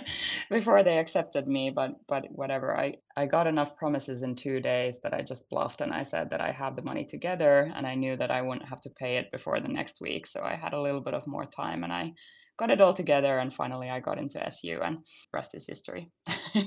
before 0.50 0.82
they 0.82 0.98
accepted 0.98 1.46
me 1.46 1.70
but 1.70 1.92
but 2.08 2.24
whatever. 2.32 2.76
I 2.76 2.96
i 3.16 3.26
got 3.26 3.46
enough 3.46 3.76
promises 3.76 4.22
in 4.22 4.34
two 4.34 4.58
days 4.58 4.98
that 5.04 5.14
i 5.14 5.22
just 5.22 5.48
bluffed 5.48 5.80
and 5.80 5.92
i 5.92 6.02
said 6.02 6.30
that 6.30 6.40
i 6.40 6.50
have 6.50 6.74
the 6.74 6.82
money 6.82 7.04
together 7.04 7.72
and 7.76 7.86
i 7.86 7.94
knew 7.94 8.16
that 8.16 8.32
i 8.32 8.42
wouldn't 8.42 8.68
have 8.68 8.80
to 8.80 8.90
pay 8.90 9.18
it 9.18 9.30
before 9.30 9.60
the 9.60 9.68
next 9.68 10.00
week. 10.00 10.26
So 10.26 10.40
i 10.42 10.56
had 10.56 10.72
a 10.72 10.82
little 10.82 11.00
bit 11.00 11.14
of 11.14 11.28
more 11.28 11.46
time 11.46 11.84
and 11.84 11.92
i 11.92 12.12
got 12.58 12.70
it 12.70 12.80
all 12.80 12.92
together 12.92 13.38
and 13.38 13.54
finally 13.54 13.88
i 13.88 14.00
got 14.00 14.18
into 14.18 14.40
su 14.50 14.80
and 14.82 14.98
rest 15.32 15.54
is 15.54 15.66
history. 15.68 16.10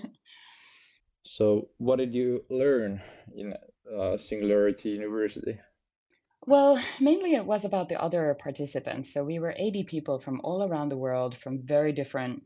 So 1.25 1.69
what 1.77 1.99
did 1.99 2.13
you 2.13 2.43
learn 2.49 3.01
in 3.33 3.53
uh, 3.97 4.17
singularity 4.17 4.89
university 4.89 5.57
well, 6.45 6.79
mainly 6.99 7.35
it 7.35 7.45
was 7.45 7.65
about 7.65 7.89
the 7.89 8.01
other 8.01 8.35
participants. 8.39 9.13
So 9.13 9.23
we 9.23 9.39
were 9.39 9.55
80 9.57 9.83
people 9.85 10.19
from 10.19 10.41
all 10.43 10.63
around 10.63 10.89
the 10.89 10.97
world 10.97 11.35
from 11.35 11.65
very 11.65 11.91
different, 11.91 12.43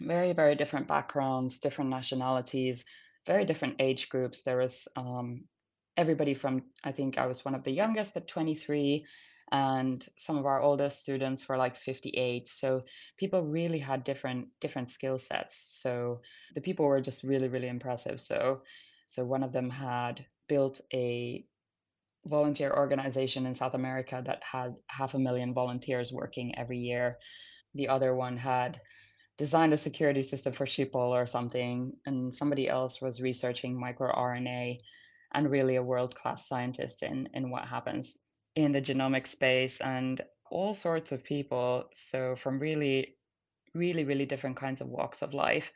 very, 0.00 0.32
very 0.32 0.54
different 0.54 0.86
backgrounds, 0.86 1.58
different 1.58 1.90
nationalities, 1.90 2.84
very 3.26 3.44
different 3.44 3.76
age 3.80 4.08
groups. 4.08 4.42
There 4.42 4.58
was 4.58 4.86
um, 4.96 5.44
everybody 5.96 6.34
from, 6.34 6.62
I 6.82 6.92
think 6.92 7.18
I 7.18 7.26
was 7.26 7.44
one 7.44 7.54
of 7.54 7.64
the 7.64 7.72
youngest 7.72 8.16
at 8.16 8.28
23, 8.28 9.04
and 9.52 10.04
some 10.16 10.38
of 10.38 10.46
our 10.46 10.60
oldest 10.60 11.00
students 11.00 11.48
were 11.48 11.56
like 11.56 11.76
58. 11.76 12.48
So 12.48 12.82
people 13.18 13.42
really 13.42 13.78
had 13.78 14.04
different 14.04 14.48
different 14.60 14.90
skill 14.90 15.18
sets. 15.18 15.62
So 15.66 16.20
the 16.54 16.60
people 16.60 16.86
were 16.86 17.00
just 17.00 17.22
really, 17.24 17.48
really 17.48 17.68
impressive. 17.68 18.20
So 18.20 18.62
so 19.06 19.24
one 19.24 19.42
of 19.42 19.52
them 19.52 19.70
had 19.70 20.24
built 20.48 20.80
a 20.92 21.44
volunteer 22.26 22.72
organization 22.72 23.46
in 23.46 23.54
South 23.54 23.74
America 23.74 24.22
that 24.24 24.42
had 24.42 24.74
half 24.86 25.14
a 25.14 25.18
million 25.18 25.52
volunteers 25.52 26.12
working 26.12 26.56
every 26.58 26.78
year. 26.78 27.18
The 27.74 27.88
other 27.88 28.14
one 28.14 28.36
had 28.36 28.80
designed 29.36 29.72
a 29.72 29.78
security 29.78 30.22
system 30.22 30.52
for 30.52 30.64
Schiphol 30.64 31.10
or 31.10 31.26
something, 31.26 31.92
and 32.06 32.32
somebody 32.32 32.68
else 32.68 33.00
was 33.00 33.20
researching 33.20 33.76
microRNA 33.76 34.78
and 35.32 35.50
really 35.50 35.76
a 35.76 35.82
world 35.82 36.14
class 36.14 36.48
scientist 36.48 37.02
in, 37.02 37.28
in 37.34 37.50
what 37.50 37.66
happens 37.66 38.18
in 38.54 38.70
the 38.70 38.80
genomic 38.80 39.26
space 39.26 39.80
and 39.80 40.20
all 40.50 40.72
sorts 40.72 41.10
of 41.10 41.24
people. 41.24 41.88
So, 41.92 42.36
from 42.36 42.60
really, 42.60 43.16
really, 43.74 44.04
really 44.04 44.26
different 44.26 44.56
kinds 44.56 44.80
of 44.80 44.88
walks 44.88 45.22
of 45.22 45.34
life. 45.34 45.72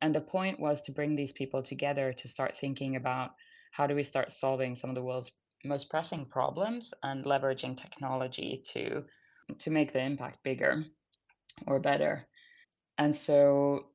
And 0.00 0.14
the 0.14 0.20
point 0.20 0.58
was 0.58 0.82
to 0.82 0.92
bring 0.92 1.16
these 1.16 1.32
people 1.32 1.62
together 1.62 2.12
to 2.14 2.28
start 2.28 2.56
thinking 2.56 2.96
about 2.96 3.30
how 3.72 3.86
do 3.86 3.94
we 3.94 4.04
start 4.04 4.32
solving 4.32 4.74
some 4.74 4.90
of 4.90 4.96
the 4.96 5.02
world's 5.02 5.32
most 5.66 5.90
pressing 5.90 6.26
problems 6.26 6.92
and 7.02 7.24
leveraging 7.24 7.76
technology 7.76 8.62
to 8.72 9.04
to 9.58 9.70
make 9.70 9.92
the 9.92 10.00
impact 10.00 10.42
bigger 10.42 10.84
or 11.66 11.78
better. 11.80 12.26
And 12.98 13.14
so 13.14 13.86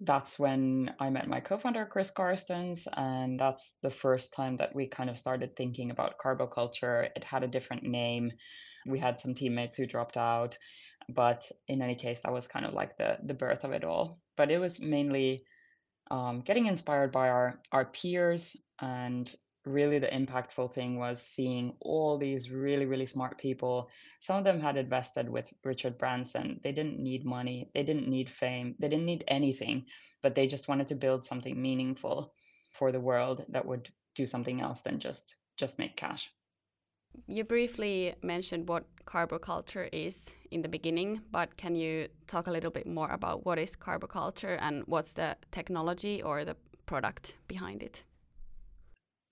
that's 0.00 0.38
when 0.38 0.92
I 0.98 1.10
met 1.10 1.28
my 1.28 1.40
co-founder 1.40 1.86
Chris 1.86 2.10
Carstens, 2.10 2.86
and 2.92 3.38
that's 3.38 3.76
the 3.82 3.90
first 3.90 4.32
time 4.34 4.56
that 4.56 4.74
we 4.74 4.86
kind 4.86 5.08
of 5.08 5.18
started 5.18 5.56
thinking 5.56 5.90
about 5.90 6.18
Carbo 6.18 6.46
Culture. 6.46 7.08
It 7.14 7.24
had 7.24 7.44
a 7.44 7.48
different 7.48 7.84
name. 7.84 8.32
We 8.86 8.98
had 8.98 9.20
some 9.20 9.34
teammates 9.34 9.76
who 9.76 9.86
dropped 9.86 10.16
out, 10.16 10.58
but 11.08 11.50
in 11.68 11.82
any 11.82 11.94
case, 11.94 12.20
that 12.22 12.32
was 12.32 12.46
kind 12.46 12.66
of 12.66 12.74
like 12.74 12.96
the 12.98 13.18
the 13.24 13.34
birth 13.34 13.64
of 13.64 13.72
it 13.72 13.84
all. 13.84 14.20
But 14.36 14.50
it 14.50 14.58
was 14.58 14.80
mainly 14.80 15.44
um, 16.10 16.40
getting 16.40 16.66
inspired 16.66 17.12
by 17.12 17.28
our 17.28 17.60
our 17.72 17.84
peers 17.86 18.56
and 18.80 19.32
really 19.66 19.98
the 19.98 20.06
impactful 20.08 20.72
thing 20.72 20.98
was 20.98 21.20
seeing 21.20 21.74
all 21.80 22.16
these 22.16 22.50
really 22.50 22.86
really 22.86 23.06
smart 23.06 23.36
people. 23.36 23.90
Some 24.20 24.38
of 24.38 24.44
them 24.44 24.60
had 24.60 24.76
invested 24.76 25.28
with 25.28 25.52
richard 25.64 25.98
branson. 25.98 26.60
They 26.62 26.72
didn't 26.72 26.98
need 26.98 27.24
money. 27.24 27.70
They 27.74 27.82
didn't 27.82 28.08
need 28.08 28.30
fame. 28.30 28.74
They 28.78 28.88
didn't 28.88 29.06
need 29.06 29.24
anything 29.28 29.86
but 30.26 30.34
they 30.34 30.48
just 30.48 30.66
wanted 30.66 30.88
to 30.88 30.94
build 30.96 31.24
something 31.24 31.62
meaningful 31.62 32.34
for 32.72 32.90
the 32.90 32.98
world 33.00 33.44
that 33.48 33.64
would 33.64 33.88
do 34.16 34.26
something 34.26 34.60
else 34.60 34.80
than 34.80 34.98
just 34.98 35.36
just 35.56 35.78
make 35.78 35.96
cash. 35.96 36.32
You 37.28 37.44
briefly 37.44 38.14
mentioned 38.22 38.68
what 38.68 38.84
Carbo 39.04 39.38
Culture 39.38 39.88
is 39.92 40.34
in 40.50 40.62
the 40.62 40.68
beginning, 40.68 41.22
but 41.30 41.56
can 41.56 41.76
you 41.76 42.08
talk 42.26 42.48
a 42.48 42.50
little 42.50 42.72
bit 42.72 42.88
more 42.88 43.10
about 43.10 43.46
what 43.46 43.58
is 43.58 43.76
Carbo 43.76 44.08
Culture 44.08 44.58
and 44.60 44.82
what's 44.86 45.12
the 45.12 45.36
technology 45.52 46.20
or 46.20 46.44
the 46.44 46.56
product 46.84 47.36
behind 47.46 47.82
it? 47.84 48.02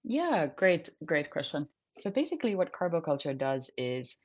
Yeah, 0.05 0.47
great, 0.47 0.91
great 1.05 1.31
question. 1.31 1.69
So 1.97 2.11
basically 2.11 2.55
what 2.55 2.73
Carbo 2.73 3.01
Culture 3.01 3.35
does 3.35 3.71
is 3.77 4.17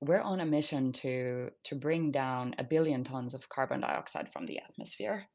we're 0.00 0.20
on 0.20 0.40
a 0.40 0.46
mission 0.46 0.92
to 0.92 1.50
to 1.64 1.74
bring 1.74 2.12
down 2.12 2.54
a 2.58 2.64
billion 2.64 3.02
tons 3.02 3.34
of 3.34 3.48
carbon 3.48 3.80
dioxide 3.80 4.32
from 4.32 4.46
the 4.46 4.58
atmosphere. 4.60 5.26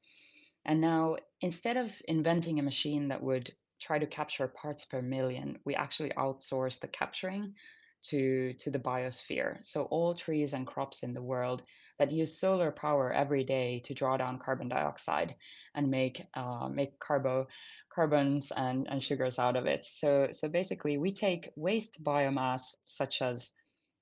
And 0.66 0.82
now 0.82 1.18
instead 1.42 1.78
of 1.78 1.92
inventing 2.08 2.60
a 2.60 2.64
machine 2.64 3.10
that 3.10 3.24
would 3.24 3.54
try 3.82 3.98
to 4.00 4.08
capture 4.08 4.48
parts 4.48 4.86
per 4.86 5.02
million, 5.02 5.60
we 5.66 5.76
actually 5.76 6.12
outsource 6.12 6.80
the 6.80 6.88
capturing 6.88 7.56
to, 8.04 8.54
to 8.54 8.70
the 8.70 8.80
biosphere. 8.80 9.58
So, 9.66 9.84
all 9.84 10.14
trees 10.14 10.54
and 10.54 10.66
crops 10.68 11.04
in 11.04 11.14
the 11.14 11.22
world 11.22 11.64
that 12.00 12.12
use 12.12 12.40
solar 12.40 12.72
power 12.72 13.12
every 13.12 13.44
day 13.44 13.82
to 13.86 13.94
draw 13.94 14.18
down 14.18 14.40
carbon 14.40 14.70
dioxide 14.70 15.36
and 15.76 15.90
make, 15.90 16.24
uh, 16.34 16.70
make 16.70 17.00
carbo, 17.00 17.48
carbons 17.94 18.52
and, 18.56 18.88
and 18.90 19.02
sugars 19.02 19.40
out 19.40 19.56
of 19.56 19.66
it. 19.66 19.86
So, 19.86 20.30
so, 20.32 20.50
basically, 20.50 20.98
we 20.98 21.14
take 21.14 21.52
waste 21.56 22.04
biomass 22.04 22.76
such 22.84 23.22
as 23.22 23.52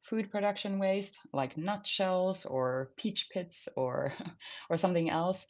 food 0.02 0.32
production 0.32 0.80
waste 0.80 1.18
like 1.34 1.58
nutshells 1.58 2.46
or 2.46 2.92
peach 2.96 3.28
pits 3.32 3.68
or 3.76 4.14
or 4.70 4.78
something 4.78 5.10
else 5.10 5.46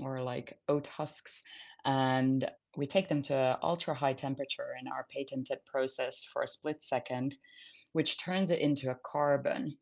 or 0.00 0.22
like 0.22 0.58
oat 0.68 0.86
husks 0.86 1.42
and 1.84 2.50
we 2.76 2.86
take 2.86 3.08
them 3.08 3.22
to 3.22 3.58
ultra 3.62 3.94
high 3.94 4.12
temperature 4.14 4.68
in 4.80 4.88
our 4.88 5.06
patented 5.10 5.58
process 5.66 6.24
for 6.24 6.42
a 6.42 6.48
split 6.48 6.82
second 6.82 7.34
which 7.92 8.18
turns 8.18 8.50
it 8.50 8.60
into 8.60 8.90
a 8.90 8.98
carbon. 9.04 9.76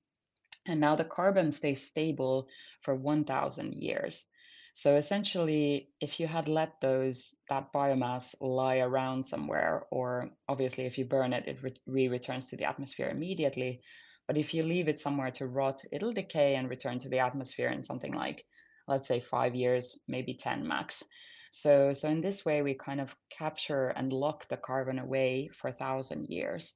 And 0.66 0.80
now 0.80 0.96
the 0.96 1.04
carbon 1.04 1.52
stays 1.52 1.86
stable 1.86 2.48
for 2.82 2.94
1000 2.94 3.74
years. 3.74 4.26
So 4.72 4.96
essentially 4.96 5.90
if 6.00 6.20
you 6.20 6.26
had 6.26 6.48
let 6.48 6.80
those 6.80 7.34
that 7.48 7.72
biomass 7.72 8.34
lie 8.40 8.78
around 8.78 9.26
somewhere 9.26 9.86
or 9.90 10.30
obviously 10.48 10.86
if 10.86 10.96
you 10.96 11.04
burn 11.04 11.32
it 11.32 11.46
it 11.48 11.58
re- 11.86 12.08
returns 12.08 12.46
to 12.46 12.56
the 12.56 12.66
atmosphere 12.66 13.10
immediately. 13.10 13.82
But 14.26 14.38
if 14.38 14.54
you 14.54 14.62
leave 14.62 14.88
it 14.88 15.00
somewhere 15.00 15.32
to 15.32 15.46
rot 15.48 15.82
it'll 15.90 16.12
decay 16.12 16.54
and 16.54 16.68
return 16.68 17.00
to 17.00 17.08
the 17.08 17.18
atmosphere 17.18 17.70
in 17.70 17.82
something 17.82 18.12
like 18.12 18.46
let's 18.86 19.08
say 19.08 19.20
5 19.20 19.54
years 19.54 19.98
maybe 20.06 20.34
10 20.34 20.66
max. 20.66 21.02
So 21.50 21.92
so 21.92 22.08
in 22.08 22.20
this 22.20 22.44
way 22.44 22.62
we 22.62 22.74
kind 22.74 23.00
of 23.00 23.16
capture 23.28 23.88
and 23.88 24.12
lock 24.12 24.46
the 24.48 24.56
carbon 24.56 25.00
away 25.00 25.48
for 25.48 25.68
a 25.68 25.72
thousand 25.72 26.28
years 26.28 26.74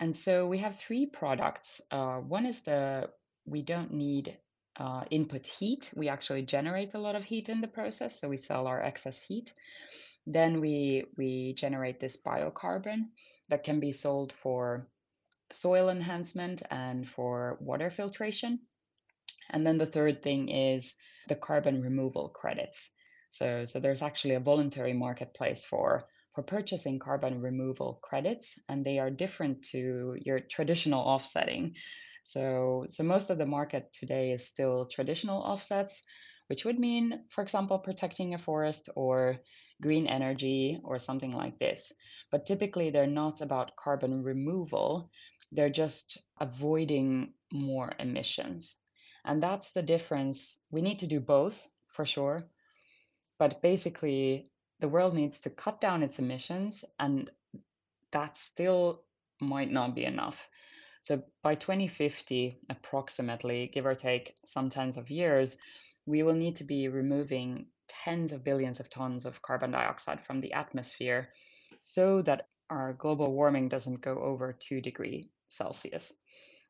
and 0.00 0.16
so 0.16 0.46
we 0.46 0.58
have 0.58 0.76
three 0.76 1.06
products. 1.06 1.80
Uh, 1.90 2.16
one 2.16 2.46
is 2.46 2.60
the 2.62 3.10
we 3.44 3.62
don't 3.62 3.92
need 3.92 4.36
uh, 4.76 5.04
input 5.10 5.46
heat. 5.46 5.90
We 5.94 6.08
actually 6.08 6.42
generate 6.42 6.94
a 6.94 6.98
lot 6.98 7.16
of 7.16 7.24
heat 7.24 7.48
in 7.48 7.60
the 7.60 7.68
process, 7.68 8.18
so 8.18 8.28
we 8.28 8.38
sell 8.38 8.66
our 8.66 8.82
excess 8.82 9.20
heat. 9.20 9.52
Then 10.26 10.60
we 10.60 11.04
we 11.16 11.54
generate 11.54 12.00
this 12.00 12.16
biocarbon 12.16 13.08
that 13.50 13.64
can 13.64 13.78
be 13.80 13.92
sold 13.92 14.32
for 14.32 14.88
soil 15.52 15.90
enhancement 15.90 16.62
and 16.70 17.08
for 17.08 17.58
water 17.60 17.90
filtration. 17.90 18.60
And 19.50 19.66
then 19.66 19.78
the 19.78 19.86
third 19.86 20.22
thing 20.22 20.48
is 20.48 20.94
the 21.28 21.34
carbon 21.34 21.82
removal 21.82 22.28
credits. 22.28 22.90
So, 23.30 23.64
so 23.64 23.80
there's 23.80 24.02
actually 24.02 24.34
a 24.34 24.40
voluntary 24.40 24.92
marketplace 24.92 25.64
for 25.64 26.04
for 26.40 26.56
purchasing 26.56 26.98
carbon 26.98 27.42
removal 27.42 27.98
credits, 28.02 28.58
and 28.68 28.82
they 28.82 28.98
are 28.98 29.10
different 29.10 29.62
to 29.62 30.16
your 30.24 30.40
traditional 30.40 31.02
offsetting. 31.02 31.74
So, 32.22 32.86
so 32.88 33.04
most 33.04 33.28
of 33.28 33.36
the 33.36 33.44
market 33.44 33.92
today 33.92 34.32
is 34.32 34.46
still 34.46 34.86
traditional 34.86 35.42
offsets, 35.42 36.02
which 36.46 36.64
would 36.64 36.78
mean, 36.78 37.24
for 37.28 37.42
example, 37.42 37.78
protecting 37.78 38.32
a 38.32 38.38
forest 38.38 38.88
or 38.96 39.38
green 39.82 40.06
energy 40.06 40.80
or 40.82 40.98
something 40.98 41.32
like 41.32 41.58
this. 41.58 41.92
But 42.30 42.46
typically, 42.46 42.88
they're 42.90 43.06
not 43.06 43.42
about 43.42 43.76
carbon 43.76 44.22
removal. 44.22 45.10
They're 45.52 45.68
just 45.68 46.18
avoiding 46.40 47.34
more 47.52 47.92
emissions. 47.98 48.76
And 49.26 49.42
that's 49.42 49.72
the 49.72 49.82
difference. 49.82 50.58
We 50.70 50.80
need 50.80 51.00
to 51.00 51.06
do 51.06 51.20
both 51.20 51.66
for 51.88 52.06
sure. 52.06 52.48
But 53.38 53.60
basically, 53.62 54.49
the 54.80 54.88
world 54.88 55.14
needs 55.14 55.40
to 55.40 55.50
cut 55.50 55.80
down 55.80 56.02
its 56.02 56.18
emissions, 56.18 56.84
and 56.98 57.30
that 58.12 58.36
still 58.36 59.02
might 59.40 59.70
not 59.70 59.94
be 59.94 60.04
enough. 60.04 60.48
So 61.02 61.22
by 61.42 61.54
2050, 61.54 62.60
approximately, 62.68 63.70
give 63.72 63.86
or 63.86 63.94
take 63.94 64.34
some 64.44 64.68
tens 64.68 64.96
of 64.96 65.10
years, 65.10 65.56
we 66.06 66.22
will 66.22 66.34
need 66.34 66.56
to 66.56 66.64
be 66.64 66.88
removing 66.88 67.66
tens 67.88 68.32
of 68.32 68.44
billions 68.44 68.80
of 68.80 68.90
tons 68.90 69.26
of 69.26 69.42
carbon 69.42 69.70
dioxide 69.70 70.24
from 70.24 70.40
the 70.40 70.52
atmosphere 70.52 71.28
so 71.80 72.22
that 72.22 72.48
our 72.68 72.92
global 72.92 73.32
warming 73.32 73.68
doesn't 73.68 74.00
go 74.00 74.18
over 74.18 74.52
2 74.52 74.80
degrees 74.80 75.26
Celsius. 75.48 76.12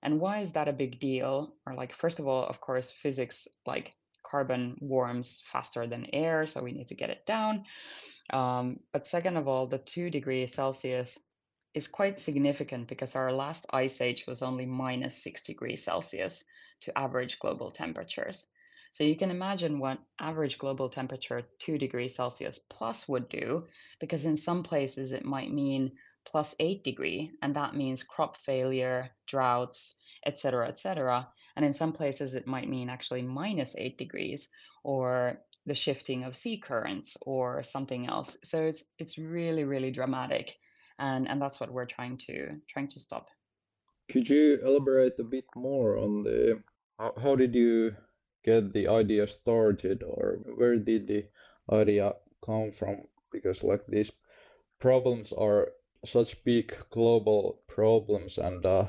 And 0.02 0.20
why 0.20 0.40
is 0.40 0.52
that 0.52 0.68
a 0.68 0.72
big 0.72 0.98
deal? 0.98 1.54
Or 1.66 1.74
like, 1.74 1.92
first 1.92 2.18
of 2.18 2.26
all, 2.26 2.44
of 2.46 2.60
course, 2.60 2.90
physics 2.90 3.46
like 3.66 3.92
carbon 4.30 4.76
warms 4.80 5.42
faster 5.50 5.86
than 5.86 6.06
air, 6.12 6.46
so 6.46 6.62
we 6.62 6.72
need 6.72 6.88
to 6.88 6.94
get 6.94 7.10
it 7.10 7.26
down. 7.26 7.64
Um, 8.32 8.80
but 8.92 9.06
second 9.06 9.36
of 9.36 9.48
all, 9.48 9.66
the 9.66 9.78
two 9.78 10.10
degrees 10.10 10.54
Celsius 10.54 11.18
is 11.74 11.88
quite 11.88 12.18
significant 12.18 12.88
because 12.88 13.16
our 13.16 13.32
last 13.32 13.66
ice 13.72 14.00
age 14.00 14.26
was 14.26 14.42
only 14.42 14.66
minus 14.66 15.22
six 15.22 15.42
degrees 15.42 15.84
Celsius 15.84 16.44
to 16.82 16.96
average 16.98 17.38
global 17.38 17.70
temperatures. 17.70 18.46
So 18.92 19.04
you 19.04 19.16
can 19.16 19.30
imagine 19.30 19.78
what 19.78 19.98
average 20.18 20.58
global 20.58 20.88
temperature 20.88 21.42
2 21.60 21.78
degrees 21.78 22.16
Celsius 22.16 22.58
plus 22.58 23.08
would 23.08 23.28
do, 23.28 23.66
because 24.00 24.24
in 24.24 24.36
some 24.36 24.64
places 24.64 25.12
it 25.12 25.24
might 25.24 25.52
mean 25.52 25.92
plus 26.24 26.54
8 26.60 26.84
degree, 26.84 27.32
and 27.42 27.54
that 27.56 27.74
means 27.74 28.02
crop 28.02 28.36
failure, 28.36 29.10
droughts, 29.26 29.94
etc., 30.26 30.68
etc. 30.68 31.28
And 31.56 31.64
in 31.64 31.74
some 31.74 31.92
places 31.92 32.34
it 32.34 32.46
might 32.46 32.68
mean 32.68 32.88
actually 32.88 33.22
minus 33.22 33.74
8 33.76 33.98
degrees 33.98 34.48
or 34.84 35.40
the 35.66 35.74
shifting 35.74 36.24
of 36.24 36.36
sea 36.36 36.58
currents 36.58 37.16
or 37.22 37.62
something 37.62 38.06
else. 38.06 38.36
So 38.44 38.64
it's 38.64 38.84
it's 38.98 39.18
really 39.18 39.64
really 39.64 39.90
dramatic, 39.90 40.56
and 40.98 41.28
and 41.28 41.40
that's 41.40 41.60
what 41.60 41.72
we're 41.72 41.86
trying 41.86 42.18
to 42.26 42.56
trying 42.68 42.88
to 42.88 43.00
stop. 43.00 43.28
Could 44.10 44.28
you 44.28 44.58
elaborate 44.64 45.18
a 45.18 45.24
bit 45.24 45.44
more 45.54 45.98
on 45.98 46.24
the 46.24 46.62
how, 46.98 47.14
how 47.22 47.36
did 47.36 47.54
you 47.54 47.94
get 48.44 48.72
the 48.72 48.88
idea 48.88 49.28
started 49.28 50.02
or 50.02 50.38
where 50.56 50.76
did 50.76 51.06
the 51.06 51.24
idea 51.70 52.14
come 52.44 52.72
from? 52.72 53.02
Because 53.32 53.62
like 53.62 53.86
these 53.86 54.10
problems 54.80 55.32
are 55.32 55.68
such 56.04 56.42
big 56.44 56.74
global 56.90 57.60
problems 57.66 58.38
and 58.38 58.64
uh, 58.66 58.88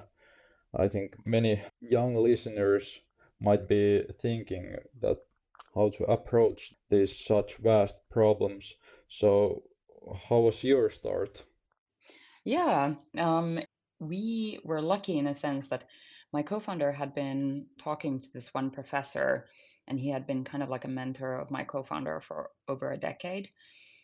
I 0.73 0.87
think 0.87 1.25
many 1.25 1.61
young 1.81 2.15
listeners 2.15 3.01
might 3.39 3.67
be 3.67 4.03
thinking 4.21 4.77
that 5.01 5.17
how 5.75 5.89
to 5.89 6.05
approach 6.05 6.73
these 6.89 7.17
such 7.17 7.57
vast 7.57 7.97
problems. 8.09 8.75
So 9.07 9.63
how 10.29 10.39
was 10.39 10.63
your 10.63 10.89
start? 10.89 11.43
Yeah, 12.43 12.95
um, 13.17 13.59
we 13.99 14.59
were 14.63 14.81
lucky 14.81 15.17
in 15.17 15.27
a 15.27 15.33
sense 15.33 15.67
that 15.69 15.85
my 16.33 16.43
co-founder 16.43 16.91
had 16.91 17.13
been 17.13 17.67
talking 17.77 18.19
to 18.19 18.33
this 18.33 18.53
one 18.53 18.71
professor, 18.71 19.47
and 19.87 19.99
he 19.99 20.09
had 20.09 20.25
been 20.25 20.43
kind 20.43 20.63
of 20.63 20.69
like 20.69 20.85
a 20.85 20.89
mentor 20.89 21.35
of 21.35 21.51
my 21.51 21.63
co-founder 21.63 22.21
for 22.21 22.49
over 22.67 22.91
a 22.91 22.97
decade. 22.97 23.49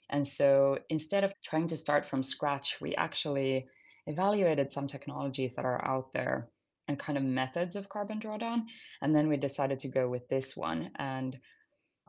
And 0.10 0.28
so 0.28 0.80
instead 0.90 1.24
of 1.24 1.34
trying 1.44 1.68
to 1.68 1.78
start 1.78 2.06
from 2.06 2.24
scratch, 2.24 2.80
we 2.80 2.96
actually 2.96 3.68
evaluated 4.06 4.72
some 4.72 4.88
technologies 4.88 5.56
that 5.56 5.66
are 5.66 5.86
out 5.86 6.14
there 6.14 6.50
and 6.88 6.98
kind 6.98 7.18
of 7.18 7.24
methods 7.24 7.76
of 7.76 7.90
carbon 7.90 8.20
drawdown. 8.20 8.64
And 9.02 9.14
then 9.14 9.28
we 9.28 9.38
decided 9.38 9.80
to 9.80 9.90
go 9.90 10.08
with 10.08 10.28
this 10.30 10.56
one. 10.56 10.92
And 10.96 11.38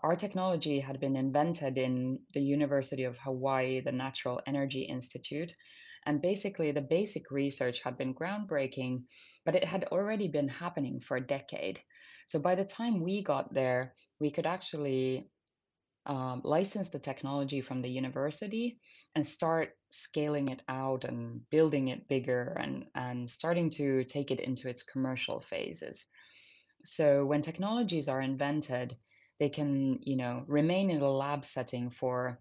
our 0.03 0.15
technology 0.15 0.79
had 0.79 1.01
been 1.01 1.17
invented 1.17 1.77
in 1.77 2.21
the 2.35 2.41
University 2.41 3.05
of 3.05 3.19
Hawaii, 3.19 3.81
the 3.81 3.93
Natural 3.93 4.41
Energy 4.47 4.83
Institute. 4.83 5.53
And 6.07 6.23
basically, 6.23 6.71
the 6.71 6.81
basic 6.81 7.31
research 7.33 7.83
had 7.83 7.99
been 7.99 8.15
groundbreaking, 8.15 9.03
but 9.45 9.57
it 9.57 9.65
had 9.65 9.85
already 9.85 10.29
been 10.29 10.49
happening 10.49 11.01
for 11.01 11.17
a 11.17 11.27
decade. 11.27 11.81
So 12.29 12.39
by 12.39 12.55
the 12.55 12.65
time 12.65 13.03
we 13.03 13.23
got 13.23 13.53
there, 13.53 13.95
we 14.21 14.31
could 14.31 14.47
actually 14.47 15.31
um, 16.09 16.41
license 16.43 16.89
the 16.89 16.99
technology 16.99 17.61
from 17.61 17.83
the 17.83 17.91
university 17.91 18.81
and 19.15 19.27
start 19.27 19.77
scaling 19.91 20.49
it 20.49 20.63
out 20.69 21.05
and 21.05 21.49
building 21.51 21.89
it 21.89 22.09
bigger 22.09 22.57
and, 22.61 22.87
and 22.95 23.31
starting 23.31 23.71
to 23.71 24.05
take 24.05 24.31
it 24.31 24.41
into 24.41 24.69
its 24.69 24.83
commercial 24.83 25.41
phases. 25.41 26.05
So 26.85 27.25
when 27.27 27.43
technologies 27.43 28.09
are 28.09 28.23
invented, 28.23 28.97
they 29.39 29.51
can, 29.51 29.99
you 30.03 30.17
know, 30.17 30.45
remain 30.47 30.91
in 30.91 31.03
a 31.03 31.11
lab 31.11 31.45
setting 31.45 31.91
for 31.91 32.41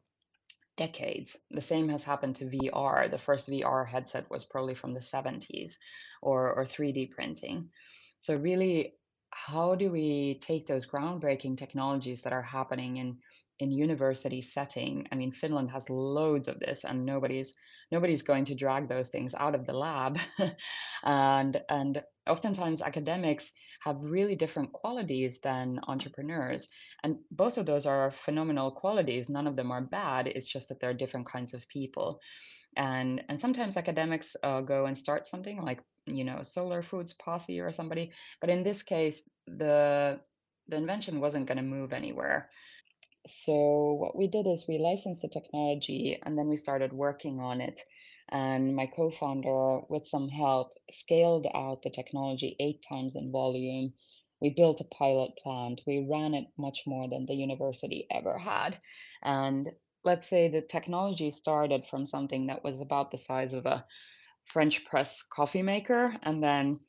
decades. 0.78 1.36
The 1.52 1.62
same 1.62 1.90
has 1.90 2.04
happened 2.04 2.38
to 2.38 2.46
VR. 2.46 3.10
The 3.10 3.18
first 3.18 3.50
VR 3.50 3.86
headset 3.86 4.30
was 4.30 4.46
probably 4.46 4.76
from 4.76 4.94
the 4.94 5.02
70s 5.02 5.78
or, 6.22 6.54
or 6.54 6.66
3D 6.66 7.12
printing. 7.12 7.70
So, 8.20 8.36
really, 8.38 8.94
how 9.30 9.76
do 9.76 9.92
we 9.92 10.40
take 10.42 10.68
those 10.68 10.88
groundbreaking 10.88 11.58
technologies 11.58 12.22
that 12.22 12.34
are 12.34 12.42
happening 12.42 12.98
in 12.98 13.18
in 13.60 13.72
university 13.72 14.42
setting? 14.42 15.08
I 15.12 15.16
mean, 15.16 15.32
Finland 15.32 15.72
has 15.72 15.90
loads 15.90 16.48
of 16.48 16.60
this, 16.60 16.84
and 16.84 17.06
nobody's 17.06 17.56
nobody's 17.92 18.22
going 18.22 18.46
to 18.46 18.56
drag 18.56 18.90
those 18.90 19.10
things 19.10 19.34
out 19.34 19.56
of 19.56 19.66
the 19.66 19.74
lab. 19.74 20.18
and 21.04 21.62
and 21.70 22.04
oftentimes 22.28 22.82
academics 22.82 23.52
have 23.82 23.98
really 24.02 24.36
different 24.36 24.74
qualities 24.74 25.40
than 25.42 25.80
entrepreneurs 25.88 26.68
and 27.04 27.16
both 27.32 27.58
of 27.58 27.66
those 27.66 27.86
are 27.86 28.12
phenomenal 28.12 28.70
qualities 28.70 29.30
none 29.30 29.48
of 29.48 29.56
them 29.56 29.72
are 29.72 29.82
bad 29.82 30.28
it's 30.28 30.50
just 30.50 30.68
that 30.68 30.78
they're 30.82 30.94
different 30.94 31.26
kinds 31.26 31.54
of 31.54 31.66
people 31.70 32.20
and 32.76 33.24
and 33.30 33.40
sometimes 33.40 33.78
academics 33.78 34.36
uh, 34.44 34.60
go 34.60 34.88
and 34.88 34.98
start 34.98 35.26
something 35.26 35.62
like 35.62 35.80
you 36.08 36.24
know, 36.24 36.42
Solar 36.42 36.82
Foods 36.82 37.14
Pasi 37.14 37.60
or 37.60 37.72
somebody. 37.72 38.12
But 38.42 38.50
in 38.50 38.64
this 38.64 38.84
case, 38.84 39.22
the 39.46 40.20
the 40.70 40.76
invention 40.76 41.22
wasn't 41.22 41.46
going 41.46 41.58
to 41.58 41.64
move 41.64 41.94
anywhere. 41.94 42.50
So 43.28 43.94
what 43.94 44.16
we 44.16 44.28
did 44.28 44.48
is 44.48 44.68
we 44.68 44.78
licensed 44.78 45.22
the 45.22 45.28
technology 45.28 46.20
and 46.24 46.38
then 46.38 46.48
we 46.48 46.58
started 46.58 46.94
working 46.94 47.40
on 47.40 47.62
it. 47.62 47.82
And 48.30 48.76
my 48.76 48.88
co-founder, 48.88 49.82
with 49.90 50.08
some 50.08 50.30
help, 50.30 50.74
scaled 50.92 51.48
out 51.54 51.82
the 51.82 51.90
technology 51.90 52.56
eight 52.60 52.84
times 52.88 53.16
in 53.16 53.32
volume. 53.32 53.94
We 54.42 54.50
built 54.50 54.82
a 54.82 54.86
pilot 54.86 55.32
plant. 55.38 55.82
We 55.88 56.08
ran 56.10 56.34
it 56.34 56.48
much 56.58 56.84
more 56.86 57.08
than 57.10 57.26
the 57.26 57.36
university 57.36 58.08
ever 58.12 58.38
had. 58.38 58.80
And 59.24 59.70
let's 60.04 60.28
say 60.28 60.48
the 60.48 60.62
technology 60.62 61.32
started 61.32 61.86
from 61.86 62.06
something 62.06 62.48
that 62.48 62.64
was 62.64 62.82
about 62.82 63.12
the 63.12 63.18
size 63.18 63.54
of 63.54 63.66
a 63.66 63.86
French 64.46 64.86
press 64.86 65.22
coffee 65.24 65.62
maker 65.62 66.16
and 66.24 66.42
then 66.42 66.80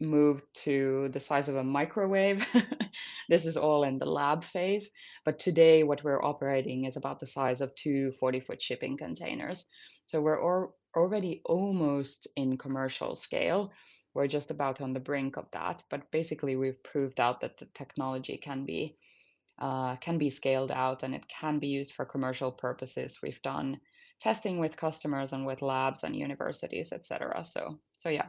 moved 0.00 0.44
to 0.54 1.08
the 1.12 1.20
size 1.20 1.48
of 1.48 1.56
a 1.56 1.64
microwave. 1.64 2.46
this 3.28 3.46
is 3.46 3.56
all 3.56 3.84
in 3.84 3.98
the 3.98 4.06
lab 4.06 4.44
phase. 4.44 4.90
But 5.24 5.38
today, 5.38 5.82
what 5.82 6.04
we're 6.04 6.22
operating 6.22 6.84
is 6.84 6.96
about 6.96 7.20
the 7.20 7.26
size 7.26 7.60
of 7.60 7.74
two 7.74 8.12
40 8.12 8.40
foot 8.40 8.62
shipping 8.62 8.96
containers. 8.96 9.66
So 10.06 10.20
we're 10.20 10.40
al- 10.40 10.74
already 10.96 11.42
almost 11.44 12.28
in 12.36 12.56
commercial 12.58 13.16
scale. 13.16 13.72
We're 14.14 14.28
just 14.28 14.50
about 14.50 14.80
on 14.80 14.92
the 14.92 15.00
brink 15.00 15.36
of 15.36 15.46
that. 15.52 15.84
But 15.90 16.10
basically, 16.10 16.56
we've 16.56 16.82
proved 16.82 17.20
out 17.20 17.40
that 17.40 17.58
the 17.58 17.66
technology 17.74 18.36
can 18.36 18.64
be. 18.64 18.96
Uh, 19.60 19.96
can 19.96 20.18
be 20.18 20.30
scaled 20.30 20.70
out 20.70 21.02
and 21.02 21.16
it 21.16 21.26
can 21.26 21.58
be 21.58 21.66
used 21.66 21.92
for 21.92 22.04
commercial 22.04 22.52
purposes. 22.52 23.18
We've 23.20 23.42
done 23.42 23.80
testing 24.20 24.60
with 24.60 24.76
customers 24.76 25.32
and 25.32 25.44
with 25.46 25.62
labs 25.62 26.04
and 26.04 26.14
universities, 26.14 26.92
etc. 26.92 27.44
So, 27.44 27.80
so 27.96 28.08
yeah, 28.08 28.26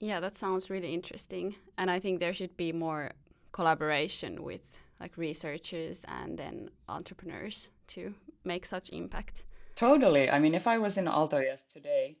Yeah, 0.00 0.20
that 0.20 0.36
sounds 0.36 0.70
really 0.70 0.92
interesting. 0.92 1.56
And 1.78 1.90
I 1.90 1.98
think 2.00 2.20
there 2.20 2.34
should 2.34 2.56
be 2.56 2.72
more 2.72 3.12
collaboration 3.52 4.42
with 4.42 4.78
like 5.00 5.16
researchers 5.16 6.04
and 6.08 6.38
then 6.38 6.70
entrepreneurs 6.88 7.68
to 7.88 8.14
make 8.44 8.66
such 8.66 8.90
impact. 8.90 9.44
Totally. 9.74 10.30
I 10.30 10.38
mean, 10.38 10.54
if 10.54 10.66
I 10.66 10.78
was 10.78 10.98
in 10.98 11.06
Aaltoes 11.06 11.66
today, 11.72 12.16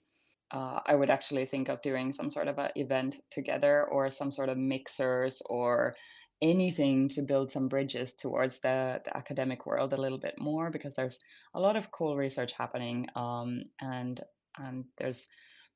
uh, 0.50 0.80
I 0.86 0.94
would 0.94 1.10
actually 1.10 1.46
think 1.46 1.68
of 1.68 1.82
doing 1.82 2.12
some 2.12 2.30
sort 2.30 2.48
of 2.48 2.58
an 2.58 2.70
event 2.76 3.16
together 3.30 3.84
or 3.84 4.10
some 4.10 4.30
sort 4.30 4.48
of 4.48 4.58
mixers 4.58 5.42
or 5.46 5.94
anything 6.42 7.08
to 7.08 7.22
build 7.22 7.50
some 7.50 7.68
bridges 7.68 8.14
towards 8.14 8.60
the, 8.60 9.00
the 9.04 9.16
academic 9.16 9.66
world 9.66 9.92
a 9.92 10.00
little 10.00 10.18
bit 10.18 10.34
more 10.38 10.70
because 10.70 10.94
there's 10.94 11.18
a 11.54 11.60
lot 11.60 11.76
of 11.76 11.90
cool 11.90 12.16
research 12.16 12.52
happening 12.52 13.06
um, 13.16 13.62
and 13.80 14.20
and 14.58 14.84
there's 14.98 15.26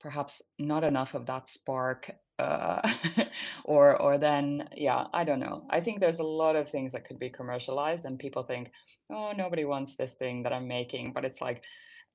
perhaps 0.01 0.43
not 0.59 0.85
enough 0.85 1.15
of 1.15 1.27
that 1.27 1.49
spark 1.49 2.11
uh, 2.39 2.81
or 3.65 4.01
or 4.01 4.19
then 4.19 4.69
yeah 4.77 5.07
I 5.13 5.25
don't 5.25 5.41
know. 5.41 5.67
I 5.71 5.81
think 5.81 6.01
there's 6.01 6.21
a 6.21 6.25
lot 6.25 6.57
of 6.57 6.69
things 6.69 6.93
that 6.93 7.05
could 7.05 7.19
be 7.19 7.31
commercialized 7.31 8.05
and 8.05 8.19
people 8.19 8.45
think 8.45 8.71
oh 9.11 9.33
nobody 9.37 9.65
wants 9.65 9.97
this 9.97 10.15
thing 10.15 10.43
that 10.45 10.53
I'm 10.53 10.69
making 10.69 11.13
but 11.13 11.25
it's 11.25 11.41
like 11.41 11.63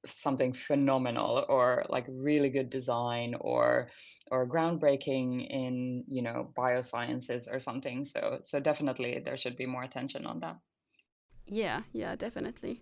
something 0.05 0.53
phenomenal 0.53 1.45
or 1.47 1.85
like 1.89 2.05
really 2.09 2.49
good 2.49 2.69
design 2.69 3.35
or 3.39 3.89
or 4.31 4.47
groundbreaking 4.47 5.47
in 5.49 6.03
you 6.09 6.21
know 6.21 6.51
biosciences 6.57 7.51
or 7.51 7.59
something. 7.59 8.05
So 8.05 8.39
so 8.43 8.59
definitely 8.59 9.21
there 9.23 9.37
should 9.37 9.57
be 9.57 9.65
more 9.65 9.83
attention 9.83 10.25
on 10.25 10.39
that. 10.39 10.57
Yeah, 11.45 11.81
yeah, 11.91 12.15
definitely. 12.15 12.81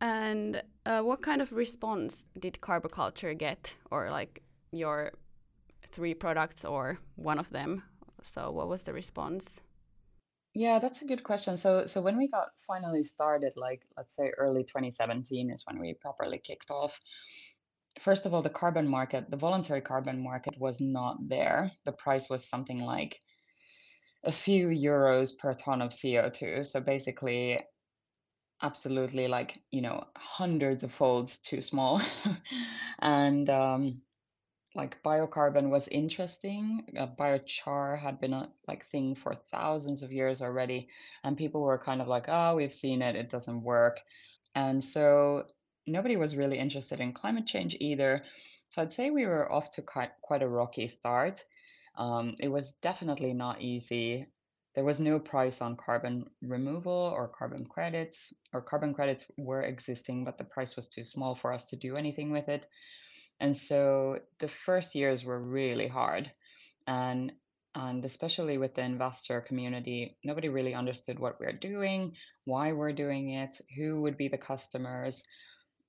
And 0.00 0.62
uh, 0.86 1.02
what 1.02 1.22
kind 1.22 1.42
of 1.42 1.52
response 1.52 2.24
did 2.38 2.60
Carbo 2.60 2.88
Culture 2.88 3.34
get, 3.34 3.74
or 3.90 4.10
like 4.10 4.42
your 4.70 5.12
three 5.90 6.14
products, 6.14 6.64
or 6.64 6.98
one 7.16 7.38
of 7.38 7.50
them? 7.50 7.82
So, 8.22 8.50
what 8.50 8.68
was 8.68 8.84
the 8.84 8.92
response? 8.92 9.60
yeah 10.54 10.78
that's 10.80 11.02
a 11.02 11.04
good 11.04 11.22
question 11.22 11.56
so 11.56 11.86
so 11.86 12.00
when 12.00 12.16
we 12.16 12.26
got 12.28 12.48
finally 12.66 13.04
started 13.04 13.52
like 13.56 13.82
let's 13.96 14.16
say 14.16 14.30
early 14.38 14.64
2017 14.64 15.50
is 15.50 15.64
when 15.66 15.78
we 15.78 15.94
properly 15.94 16.38
kicked 16.38 16.70
off 16.70 16.98
first 18.00 18.26
of 18.26 18.34
all 18.34 18.42
the 18.42 18.50
carbon 18.50 18.88
market 18.88 19.30
the 19.30 19.36
voluntary 19.36 19.80
carbon 19.80 20.20
market 20.20 20.54
was 20.58 20.80
not 20.80 21.16
there 21.28 21.70
the 21.84 21.92
price 21.92 22.28
was 22.28 22.44
something 22.44 22.80
like 22.80 23.20
a 24.24 24.32
few 24.32 24.66
euros 24.66 25.36
per 25.38 25.54
ton 25.54 25.80
of 25.80 25.90
co2 25.90 26.66
so 26.66 26.80
basically 26.80 27.60
absolutely 28.62 29.28
like 29.28 29.60
you 29.70 29.80
know 29.80 30.04
hundreds 30.16 30.82
of 30.82 30.92
folds 30.92 31.36
too 31.38 31.62
small. 31.62 32.00
And 33.00 33.48
um 33.48 34.02
like 34.74 35.02
biocarbon 35.02 35.70
was 35.70 35.88
interesting 35.88 36.84
uh, 36.98 37.06
biochar 37.06 37.98
had 37.98 38.20
been 38.20 38.34
a 38.34 38.50
like 38.66 38.84
thing 38.84 39.14
for 39.14 39.34
thousands 39.34 40.02
of 40.02 40.12
years 40.12 40.42
already 40.42 40.88
and 41.24 41.36
people 41.36 41.62
were 41.62 41.78
kind 41.78 42.00
of 42.02 42.08
like 42.08 42.26
oh 42.28 42.54
we've 42.54 42.74
seen 42.74 43.02
it 43.02 43.16
it 43.16 43.30
doesn't 43.30 43.62
work. 43.62 44.00
And 44.54 44.82
so 44.82 45.44
nobody 45.86 46.16
was 46.16 46.36
really 46.36 46.58
interested 46.58 47.00
in 47.00 47.12
climate 47.12 47.46
change 47.46 47.76
either. 47.80 48.24
So 48.70 48.82
i'd 48.82 48.92
say 48.92 49.10
we 49.10 49.26
were 49.26 49.50
off 49.50 49.70
to 49.72 49.82
quite, 49.82 50.10
quite 50.20 50.42
a 50.42 50.48
rocky 50.48 50.88
start. 50.88 51.44
Um, 51.96 52.34
it 52.40 52.48
was 52.48 52.74
definitely 52.82 53.32
not 53.32 53.62
easy 53.62 54.26
there 54.78 54.84
was 54.84 55.00
no 55.00 55.18
price 55.18 55.60
on 55.60 55.76
carbon 55.76 56.24
removal 56.40 56.92
or 56.92 57.26
carbon 57.36 57.64
credits, 57.64 58.32
or 58.52 58.60
carbon 58.62 58.94
credits 58.94 59.24
were 59.36 59.62
existing, 59.62 60.24
but 60.24 60.38
the 60.38 60.44
price 60.44 60.76
was 60.76 60.88
too 60.88 61.02
small 61.02 61.34
for 61.34 61.52
us 61.52 61.64
to 61.64 61.74
do 61.74 61.96
anything 61.96 62.30
with 62.30 62.48
it. 62.48 62.64
And 63.40 63.56
so 63.56 64.20
the 64.38 64.46
first 64.46 64.94
years 64.94 65.24
were 65.24 65.42
really 65.42 65.88
hard. 65.88 66.30
And 66.86 67.32
and 67.74 68.04
especially 68.04 68.56
with 68.56 68.76
the 68.76 68.82
investor 68.82 69.40
community, 69.40 70.16
nobody 70.22 70.48
really 70.48 70.74
understood 70.74 71.18
what 71.18 71.40
we're 71.40 71.58
doing, 71.70 72.12
why 72.44 72.70
we're 72.70 72.92
doing 72.92 73.30
it, 73.30 73.60
who 73.76 74.00
would 74.02 74.16
be 74.16 74.28
the 74.28 74.38
customers, 74.38 75.24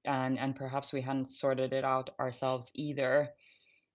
and 0.04 0.40
and 0.40 0.56
perhaps 0.56 0.92
we 0.92 1.02
hadn't 1.02 1.30
sorted 1.30 1.74
it 1.74 1.86
out 1.86 2.10
ourselves 2.20 2.72
either. 2.74 3.30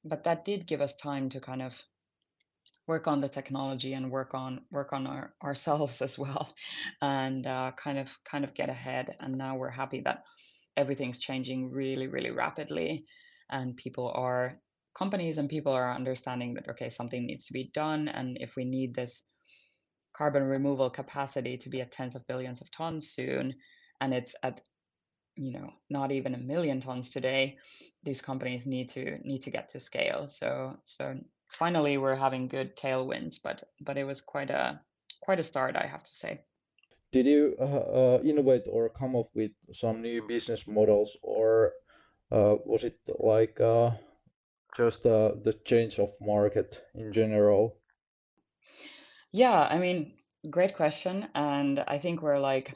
But 0.05 0.23
that 0.23 0.45
did 0.45 0.69
give 0.69 0.81
us 0.81 0.95
time 0.95 1.31
to 1.31 1.41
kind 1.41 1.63
of 1.63 1.75
work 2.87 3.07
on 3.07 3.21
the 3.21 3.29
technology 3.29 3.95
and 3.95 4.11
work 4.11 4.35
on 4.35 4.61
work 4.71 4.93
on 4.93 5.07
our, 5.07 5.35
ourselves 5.43 6.03
as 6.03 6.19
well 6.19 6.55
and 7.01 7.47
uh, 7.47 7.73
kind 7.77 7.99
of 7.99 8.09
kind 8.25 8.45
of 8.45 8.55
get 8.55 8.69
ahead 8.69 9.17
and 9.21 9.37
now 9.37 9.57
we're 9.57 9.71
happy 9.71 10.01
that 10.01 10.25
everything's 10.77 11.19
changing 11.19 11.71
really 11.71 12.07
really 12.07 12.31
rapidly 12.31 13.05
and 13.51 13.77
people 13.77 14.13
are 14.15 14.59
companies 14.97 15.39
and 15.39 15.49
people 15.49 15.73
are 15.73 15.95
understanding 15.95 16.55
that 16.55 16.69
okay 16.69 16.91
something 16.91 17.27
needs 17.27 17.47
to 17.47 17.53
be 17.53 17.71
done 17.75 18.09
and 18.09 18.37
if 18.41 18.55
we 18.57 18.65
need 18.65 18.95
this 18.95 19.23
carbon 20.17 20.45
removal 20.45 20.91
capacity 20.91 21.57
to 21.57 21.69
be 21.69 21.81
at 21.81 21.91
tens 21.91 22.15
of 22.15 22.27
billions 22.27 22.61
of 22.61 22.71
tons 22.71 23.09
soon 23.11 23.55
and 24.01 24.15
it's 24.15 24.35
at 24.43 24.61
you 25.37 25.53
know 25.53 25.71
not 25.91 26.13
even 26.13 26.35
a 26.35 26.39
million 26.39 26.81
tons 26.81 27.11
today 27.11 27.57
these 28.05 28.21
companies 28.21 28.67
need 28.67 28.91
to 28.91 29.19
need 29.25 29.43
to 29.43 29.51
get 29.51 29.71
to 29.71 29.81
scale. 29.81 30.29
So 30.29 30.77
so 30.85 31.19
finally 31.55 31.97
we're 31.99 32.15
having 32.17 32.49
good 32.49 32.77
tailwinds 32.77 33.41
but 33.43 33.65
but 33.81 33.97
it 33.99 34.05
was 34.05 34.21
quite 34.21 34.51
a 34.51 34.81
quite 35.21 35.41
a 35.41 35.45
start 35.45 35.77
i 35.77 35.87
have 35.87 36.03
to 36.03 36.17
say 36.17 36.45
Did 37.13 37.25
you 37.25 37.57
uh, 37.59 37.65
uh, 37.65 38.21
innovate 38.23 38.69
or 38.69 38.91
come 38.91 39.17
up 39.17 39.31
with 39.35 39.53
some 39.73 40.03
new 40.03 40.21
business 40.21 40.67
models, 40.67 41.17
or 41.23 41.73
uh, 42.31 42.57
was 42.67 42.85
it 42.85 42.99
like 43.21 43.61
uh, 43.61 43.93
just 44.77 45.07
uh, 45.07 45.35
the 45.45 45.55
change 45.65 45.99
of 45.99 46.15
market 46.21 46.85
in 46.95 47.13
general? 47.13 47.79
yeah 49.33 49.67
i 49.71 49.79
mean 49.79 50.13
great 50.51 50.75
question 50.77 51.29
and 51.35 51.81
i 51.89 51.99
think 51.99 52.23
we're 52.23 52.39
like 52.39 52.75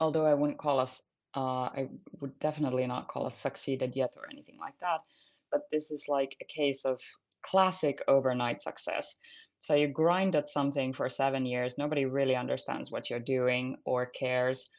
although 0.00 0.26
I 0.26 0.34
wouldn't 0.34 0.58
call 0.58 0.78
us, 0.80 1.02
uh, 1.36 1.68
I 1.78 1.88
would 2.20 2.38
definitely 2.38 2.86
not 2.86 3.08
call 3.08 3.26
us 3.26 3.36
succeeded 3.38 3.94
yet 3.96 4.14
or 4.16 4.28
anything 4.30 4.58
like 4.58 4.78
that. 4.80 5.00
But 5.50 5.62
this 5.70 5.90
is 5.90 6.06
like 6.08 6.36
a 6.40 6.44
case 6.44 6.84
of 6.84 7.00
classic 7.42 8.02
overnight 8.08 8.62
success. 8.62 9.16
So 9.60 9.74
you 9.74 9.88
grind 9.88 10.36
at 10.36 10.48
something 10.48 10.92
for 10.92 11.08
seven 11.08 11.44
years, 11.44 11.76
nobody 11.76 12.06
really 12.06 12.36
understands 12.36 12.90
what 12.90 13.10
you're 13.10 13.20
doing 13.20 13.76
or 13.84 14.06
cares. 14.06 14.70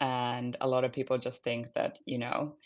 And 0.00 0.56
a 0.60 0.68
lot 0.68 0.84
of 0.84 0.92
people 0.92 1.18
just 1.18 1.42
think 1.44 1.68
that, 1.74 1.98
you 2.06 2.18
know, 2.18 2.56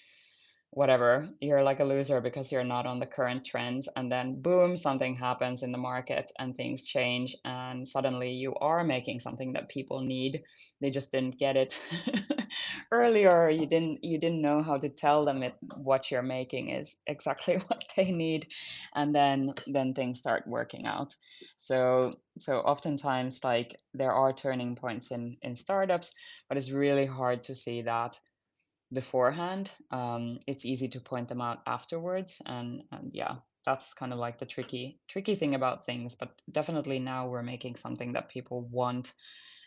whatever, 0.70 1.28
you're 1.40 1.62
like 1.62 1.80
a 1.80 1.84
loser 1.84 2.20
because 2.20 2.52
you're 2.52 2.64
not 2.64 2.86
on 2.86 3.00
the 3.00 3.06
current 3.06 3.44
trends. 3.44 3.88
And 3.96 4.12
then, 4.12 4.40
boom, 4.42 4.76
something 4.76 5.16
happens 5.16 5.62
in 5.62 5.72
the 5.72 5.78
market 5.78 6.30
and 6.38 6.54
things 6.54 6.84
change. 6.84 7.36
And 7.44 7.88
suddenly 7.88 8.32
you 8.32 8.54
are 8.56 8.84
making 8.84 9.20
something 9.20 9.54
that 9.54 9.68
people 9.70 10.00
need. 10.00 10.42
They 10.80 10.90
just 10.90 11.10
didn't 11.10 11.38
get 11.38 11.56
it 11.56 11.80
earlier. 12.92 13.48
You 13.48 13.66
didn't 13.66 14.04
you 14.04 14.18
didn't 14.18 14.42
know 14.42 14.62
how 14.62 14.76
to 14.76 14.88
tell 14.88 15.24
them 15.24 15.42
it 15.42 15.54
what 15.76 16.10
you're 16.10 16.22
making 16.22 16.68
is 16.68 16.96
exactly 17.06 17.56
what 17.66 17.84
they 17.96 18.10
need. 18.12 18.46
And 18.94 19.14
then 19.14 19.54
then 19.66 19.94
things 19.94 20.18
start 20.18 20.46
working 20.46 20.86
out. 20.86 21.14
So 21.56 22.18
so 22.38 22.58
oftentimes 22.58 23.42
like 23.42 23.76
there 23.94 24.12
are 24.12 24.32
turning 24.32 24.76
points 24.76 25.10
in 25.10 25.36
in 25.42 25.56
startups, 25.56 26.12
but 26.48 26.58
it's 26.58 26.70
really 26.70 27.06
hard 27.06 27.42
to 27.44 27.54
see 27.56 27.82
that 27.82 28.18
beforehand. 28.92 29.70
Um, 29.90 30.38
it's 30.46 30.64
easy 30.64 30.88
to 30.88 31.00
point 31.00 31.28
them 31.28 31.40
out 31.40 31.58
afterwards, 31.66 32.40
and 32.46 32.82
and 32.92 33.10
yeah, 33.12 33.36
that's 33.68 33.92
kind 33.92 34.12
of 34.12 34.18
like 34.18 34.38
the 34.38 34.46
tricky 34.46 34.98
tricky 35.08 35.34
thing 35.34 35.54
about 35.54 35.84
things 35.84 36.14
but 36.14 36.30
definitely 36.52 36.98
now 36.98 37.28
we're 37.28 37.42
making 37.42 37.76
something 37.76 38.14
that 38.14 38.30
people 38.30 38.66
want 38.70 39.12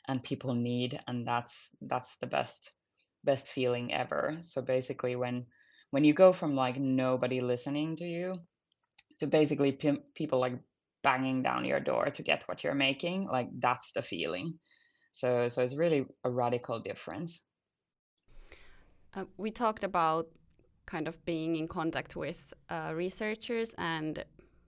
and 0.08 0.24
people 0.24 0.56
need 0.56 1.00
and 1.08 1.28
that's 1.28 1.70
that's 1.82 2.18
the 2.18 2.26
best 2.26 2.72
best 3.24 3.52
feeling 3.52 3.94
ever 3.94 4.38
so 4.42 4.62
basically 4.62 5.16
when 5.16 5.46
when 5.92 6.04
you 6.04 6.14
go 6.14 6.34
from 6.34 6.56
like 6.56 6.80
nobody 6.80 7.42
listening 7.42 7.96
to 7.96 8.06
you 8.06 8.40
to 9.20 9.28
basically 9.28 9.72
pim- 9.72 10.04
people 10.16 10.40
like 10.40 10.58
banging 11.04 11.44
down 11.44 11.64
your 11.66 11.80
door 11.80 12.10
to 12.10 12.24
get 12.24 12.44
what 12.48 12.64
you're 12.64 12.74
making 12.74 13.28
like 13.28 13.50
that's 13.60 13.92
the 13.94 14.02
feeling 14.02 14.58
so 15.12 15.48
so 15.48 15.62
it's 15.62 15.76
really 15.76 16.06
a 16.24 16.30
radical 16.30 16.80
difference 16.80 17.42
uh, 19.16 19.26
we 19.38 19.52
talked 19.52 19.84
about 19.84 20.28
kind 20.86 21.08
of 21.08 21.24
being 21.26 21.56
in 21.56 21.68
contact 21.68 22.16
with 22.16 22.54
uh, 22.70 22.92
researchers 22.96 23.74
and 23.78 24.24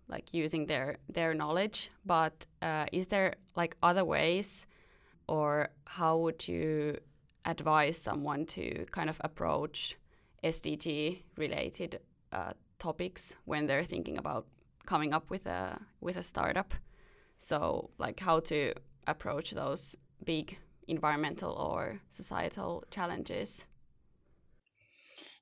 like 0.07 0.33
using 0.33 0.65
their 0.65 0.97
their 1.09 1.33
knowledge 1.33 1.89
but 2.05 2.45
uh, 2.61 2.85
is 2.91 3.07
there 3.07 3.35
like 3.55 3.75
other 3.81 4.05
ways 4.05 4.67
or 5.27 5.69
how 5.85 6.17
would 6.17 6.47
you 6.47 6.97
advise 7.45 7.97
someone 7.97 8.45
to 8.45 8.85
kind 8.91 9.09
of 9.09 9.19
approach 9.23 9.95
SDG 10.43 11.23
related 11.37 11.99
uh, 12.31 12.53
topics 12.79 13.35
when 13.45 13.65
they're 13.65 13.83
thinking 13.83 14.17
about 14.17 14.45
coming 14.85 15.13
up 15.13 15.29
with 15.29 15.45
a 15.45 15.79
with 16.01 16.17
a 16.17 16.23
startup? 16.23 16.73
So 17.37 17.89
like 17.97 18.19
how 18.19 18.39
to 18.41 18.73
approach 19.07 19.51
those 19.51 19.95
big 20.25 20.57
environmental 20.87 21.53
or 21.53 21.99
societal 22.09 22.83
challenges. 22.91 23.65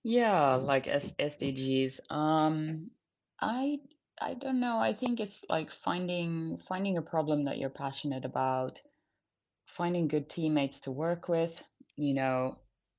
Yeah, 0.03 0.55
like 0.55 0.87
S 0.87 1.13
SDGs. 1.19 1.99
Um, 2.09 2.91
I 3.39 3.79
I 4.19 4.33
don't 4.35 4.59
know. 4.59 4.79
I 4.79 4.93
think 4.93 5.19
it's 5.19 5.45
like 5.49 5.71
finding 5.71 6.57
finding 6.57 6.97
a 6.97 7.01
problem 7.01 7.43
that 7.45 7.57
you're 7.57 7.69
passionate 7.69 8.25
about, 8.25 8.81
finding 9.67 10.07
good 10.07 10.29
teammates 10.29 10.81
to 10.81 10.91
work 10.91 11.27
with. 11.29 11.63
You 11.97 12.13
know, 12.15 12.57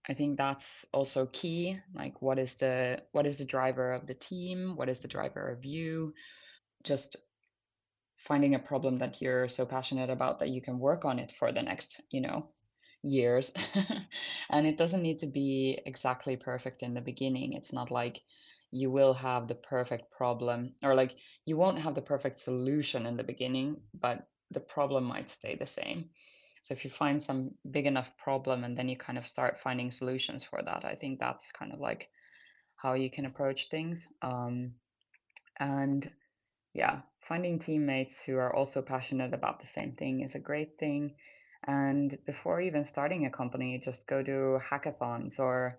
I 0.09 0.15
think 0.15 0.39
that's 0.39 0.87
also 0.93 1.27
key. 1.27 1.79
Like, 1.95 2.23
what 2.23 2.39
is 2.39 2.55
the 2.55 3.03
what 3.13 3.27
is 3.27 3.39
the 3.39 3.45
driver 3.45 3.93
of 3.93 4.07
the 4.07 4.15
team? 4.15 4.77
What 4.77 4.89
is 4.89 5.01
the 5.01 5.09
driver 5.09 5.51
of 5.51 5.65
you? 5.65 6.15
Just 6.85 7.17
finding 8.19 8.55
a 8.55 8.59
problem 8.59 8.99
that 8.99 9.21
you're 9.21 9.49
so 9.49 9.67
passionate 9.67 10.11
about 10.11 10.39
that 10.39 10.51
you 10.51 10.63
can 10.63 10.79
work 10.79 11.05
on 11.05 11.19
it 11.19 11.33
for 11.33 11.53
the 11.53 11.63
next, 11.63 12.01
you 12.11 12.21
know, 12.21 12.49
years. 13.03 13.53
and 14.51 14.67
it 14.67 14.77
doesn't 14.77 15.03
need 15.03 15.19
to 15.21 15.27
be 15.27 15.81
exactly 15.87 16.37
perfect 16.37 16.83
in 16.83 16.95
the 16.95 17.01
beginning. 17.01 17.53
It's 17.53 17.73
not 17.73 17.91
like 17.91 18.21
you 18.71 18.91
will 18.91 19.15
have 19.15 19.49
the 19.49 19.55
perfect 19.55 20.11
problem 20.11 20.75
or 20.83 20.95
like 20.95 21.15
you 21.45 21.57
won't 21.57 21.79
have 21.79 21.95
the 21.95 22.03
perfect 22.03 22.39
solution 22.39 23.07
in 23.07 23.17
the 23.17 23.25
beginning, 23.25 23.77
but 23.93 24.27
the 24.51 24.61
problem 24.61 25.05
might 25.05 25.31
stay 25.31 25.57
the 25.57 25.67
same. 25.67 26.11
So 26.63 26.75
if 26.75 26.85
you 26.85 26.91
find 26.91 27.23
some 27.23 27.51
big 27.71 27.87
enough 27.87 28.17
problem 28.17 28.65
and 28.65 28.77
then 28.77 28.89
you 28.89 28.97
kind 28.97 29.19
of 29.19 29.27
start 29.27 29.59
finding 29.59 29.91
solutions 29.91 30.45
for 30.45 30.63
that, 30.63 30.85
I 30.85 30.95
think 30.95 31.19
that's 31.19 31.51
kind 31.53 31.73
of 31.73 31.81
like 31.81 32.09
how 32.77 32.95
you 32.95 33.11
can 33.11 33.27
approach 33.27 33.69
things. 33.69 34.07
Um, 34.23 34.73
and 35.59 36.11
yeah, 36.73 37.01
finding 37.21 37.59
teammates 37.59 38.21
who 38.21 38.37
are 38.37 38.55
also 38.55 38.81
passionate 38.81 39.35
about 39.35 39.61
the 39.61 39.67
same 39.67 39.93
thing 39.93 40.21
is 40.23 40.35
a 40.35 40.41
great 40.41 40.79
thing. 40.79 41.15
And 41.67 42.19
before 42.27 42.61
even 42.61 42.85
starting 42.85 43.27
a 43.27 43.31
company, 43.31 43.81
just 43.85 44.07
go 44.07 44.23
to 44.23 44.59
hackathons 44.71 45.39
or, 45.39 45.79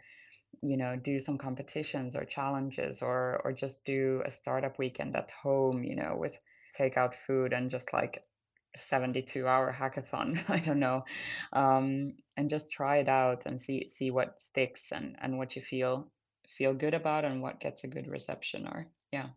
you 0.62 0.78
know, 0.78 0.96
do 0.96 1.19
some 1.19 1.38
competitions 1.38 2.15
or 2.15 2.26
challenges 2.26 3.02
or 3.02 3.41
or 3.43 3.52
just 3.54 3.84
do 3.86 4.22
a 4.26 4.32
startup 4.32 4.80
weekend 4.80 5.15
at 5.15 5.30
home, 5.32 5.84
you 5.84 5.96
know, 5.96 6.15
with 6.17 6.38
takeout 6.78 7.13
food 7.28 7.54
and 7.54 7.69
just 7.69 7.91
like 7.93 8.24
72 8.78 9.48
hour 9.48 9.74
hackathon. 9.74 10.43
I 10.50 10.60
don't 10.60 10.80
know. 10.80 11.06
Um, 11.52 12.13
and 12.38 12.50
just 12.50 12.72
try 12.72 12.98
it 12.98 13.10
out 13.10 13.46
and 13.46 13.60
see 13.60 13.88
see 13.89 14.12
what 14.12 14.39
sticks 14.39 14.91
and 14.91 15.15
and 15.22 15.38
what 15.38 15.56
you 15.56 15.62
feel 15.62 16.12
feel 16.58 16.74
good 16.74 16.93
about 16.93 17.26
and 17.26 17.41
what 17.41 17.60
gets 17.60 17.84
a 17.84 17.88
good 17.88 18.08
reception 18.08 18.67
or 18.67 18.88
yeah 19.12 19.30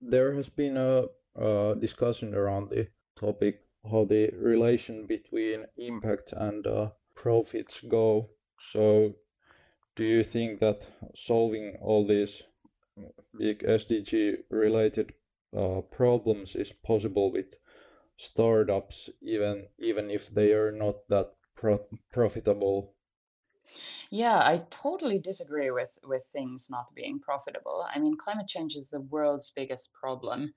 there 0.00 0.34
has 0.34 0.48
been 0.48 0.76
a, 0.76 1.04
a 1.36 1.76
discussion 1.78 2.34
around 2.34 2.68
the 2.68 2.86
topic 3.16 3.62
how 3.90 4.04
the 4.04 4.30
relation 4.30 5.06
between 5.06 5.66
impact 5.76 6.32
and 6.32 6.66
uh, 6.66 6.90
profits 7.14 7.80
go. 7.80 8.30
So, 8.58 9.14
do 9.96 10.04
you 10.04 10.24
think 10.24 10.60
that 10.60 10.82
solving 11.14 11.76
all 11.80 12.06
these 12.06 12.42
big 13.36 13.62
SDG 13.64 14.36
related 14.48 15.12
uh, 15.54 15.82
problems 15.82 16.56
is 16.56 16.72
possible 16.72 17.30
with 17.30 17.54
startups, 18.16 19.10
even 19.22 19.68
even 19.78 20.10
if 20.10 20.28
they 20.30 20.52
are 20.52 20.72
not 20.72 21.08
that 21.08 21.34
pro- 21.56 21.86
profitable? 22.12 22.94
Yeah, 24.10 24.38
I 24.38 24.64
totally 24.70 25.18
disagree 25.18 25.70
with 25.72 25.90
with 26.04 26.22
things 26.32 26.68
not 26.70 26.94
being 26.94 27.18
profitable. 27.18 27.84
I 27.92 27.98
mean, 27.98 28.16
climate 28.16 28.46
change 28.46 28.76
is 28.76 28.90
the 28.90 29.00
world's 29.00 29.50
biggest 29.50 29.92
problem, 29.94 30.54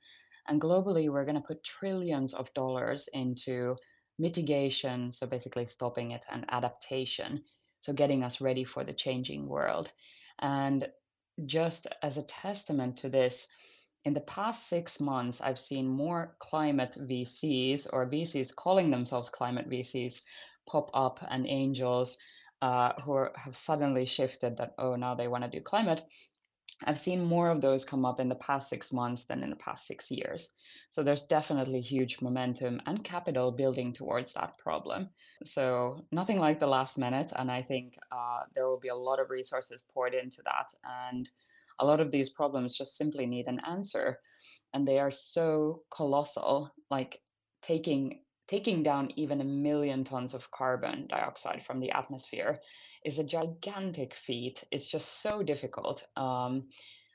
and 0.47 0.61
globally 0.61 1.09
we're 1.09 1.25
going 1.25 1.35
to 1.35 1.47
put 1.47 1.63
trillions 1.63 2.33
of 2.33 2.53
dollars 2.53 3.09
into 3.13 3.75
mitigation, 4.19 5.11
so 5.11 5.27
basically 5.27 5.67
stopping 5.67 6.11
it, 6.11 6.23
and 6.31 6.45
adaptation, 6.49 7.43
so 7.81 7.93
getting 7.93 8.23
us 8.23 8.41
ready 8.41 8.63
for 8.63 8.83
the 8.83 8.93
changing 8.93 9.47
world. 9.47 9.91
And 10.39 10.87
just 11.45 11.87
as 12.01 12.17
a 12.17 12.23
testament 12.23 12.97
to 12.97 13.09
this, 13.09 13.47
in 14.05 14.13
the 14.13 14.21
past 14.21 14.67
six 14.67 14.99
months, 14.99 15.41
I've 15.41 15.59
seen 15.59 15.87
more 15.87 16.35
climate 16.39 16.95
VCs 16.99 17.87
or 17.91 18.09
VCs 18.09 18.55
calling 18.55 18.91
themselves 18.91 19.29
climate 19.29 19.69
VCs 19.69 20.21
pop 20.67 20.91
up 20.93 21.19
and 21.27 21.47
angels 21.47 22.17
uh, 22.61 22.93
who 23.01 23.13
are, 23.13 23.33
have 23.35 23.57
suddenly 23.57 24.05
shifted 24.05 24.57
that, 24.57 24.73
oh, 24.77 24.95
now 24.95 25.15
they 25.15 25.27
want 25.27 25.43
to 25.43 25.49
do 25.49 25.61
climate. 25.61 26.03
I've 26.83 26.99
seen 26.99 27.23
more 27.23 27.49
of 27.49 27.61
those 27.61 27.85
come 27.85 28.05
up 28.05 28.19
in 28.19 28.27
the 28.27 28.35
past 28.35 28.69
six 28.69 28.91
months 28.91 29.25
than 29.25 29.43
in 29.43 29.49
the 29.49 29.55
past 29.55 29.87
six 29.87 30.11
years. 30.11 30.49
So 30.91 31.03
there's 31.03 31.23
definitely 31.23 31.79
huge 31.79 32.21
momentum 32.21 32.81
and 32.85 33.03
capital 33.03 33.51
building 33.51 33.93
towards 33.93 34.33
that 34.33 34.57
problem. 34.57 35.09
So 35.45 36.05
nothing 36.11 36.37
like 36.37 36.59
the 36.59 36.67
last 36.67 36.97
minute. 36.97 37.31
And 37.35 37.49
I 37.49 37.61
think 37.61 37.97
uh, 38.11 38.41
there 38.53 38.67
will 38.67 38.79
be 38.79 38.89
a 38.89 38.95
lot 38.95 39.19
of 39.19 39.29
resources 39.29 39.83
poured 39.93 40.13
into 40.13 40.41
that. 40.43 40.73
And 41.07 41.29
a 41.79 41.85
lot 41.85 42.01
of 42.01 42.11
these 42.11 42.29
problems 42.29 42.77
just 42.77 42.97
simply 42.97 43.25
need 43.25 43.47
an 43.47 43.61
answer. 43.65 44.19
And 44.73 44.85
they 44.85 44.99
are 44.99 45.11
so 45.11 45.83
colossal, 45.89 46.71
like 46.91 47.21
taking 47.61 48.19
taking 48.47 48.83
down 48.83 49.11
even 49.15 49.41
a 49.41 49.45
million 49.45 50.03
tons 50.03 50.33
of 50.33 50.51
carbon 50.51 51.07
dioxide 51.07 51.63
from 51.63 51.79
the 51.79 51.91
atmosphere 51.91 52.59
is 53.03 53.19
a 53.19 53.23
gigantic 53.23 54.13
feat. 54.13 54.63
It's 54.71 54.89
just 54.89 55.21
so 55.21 55.43
difficult. 55.43 56.05
Um, 56.15 56.69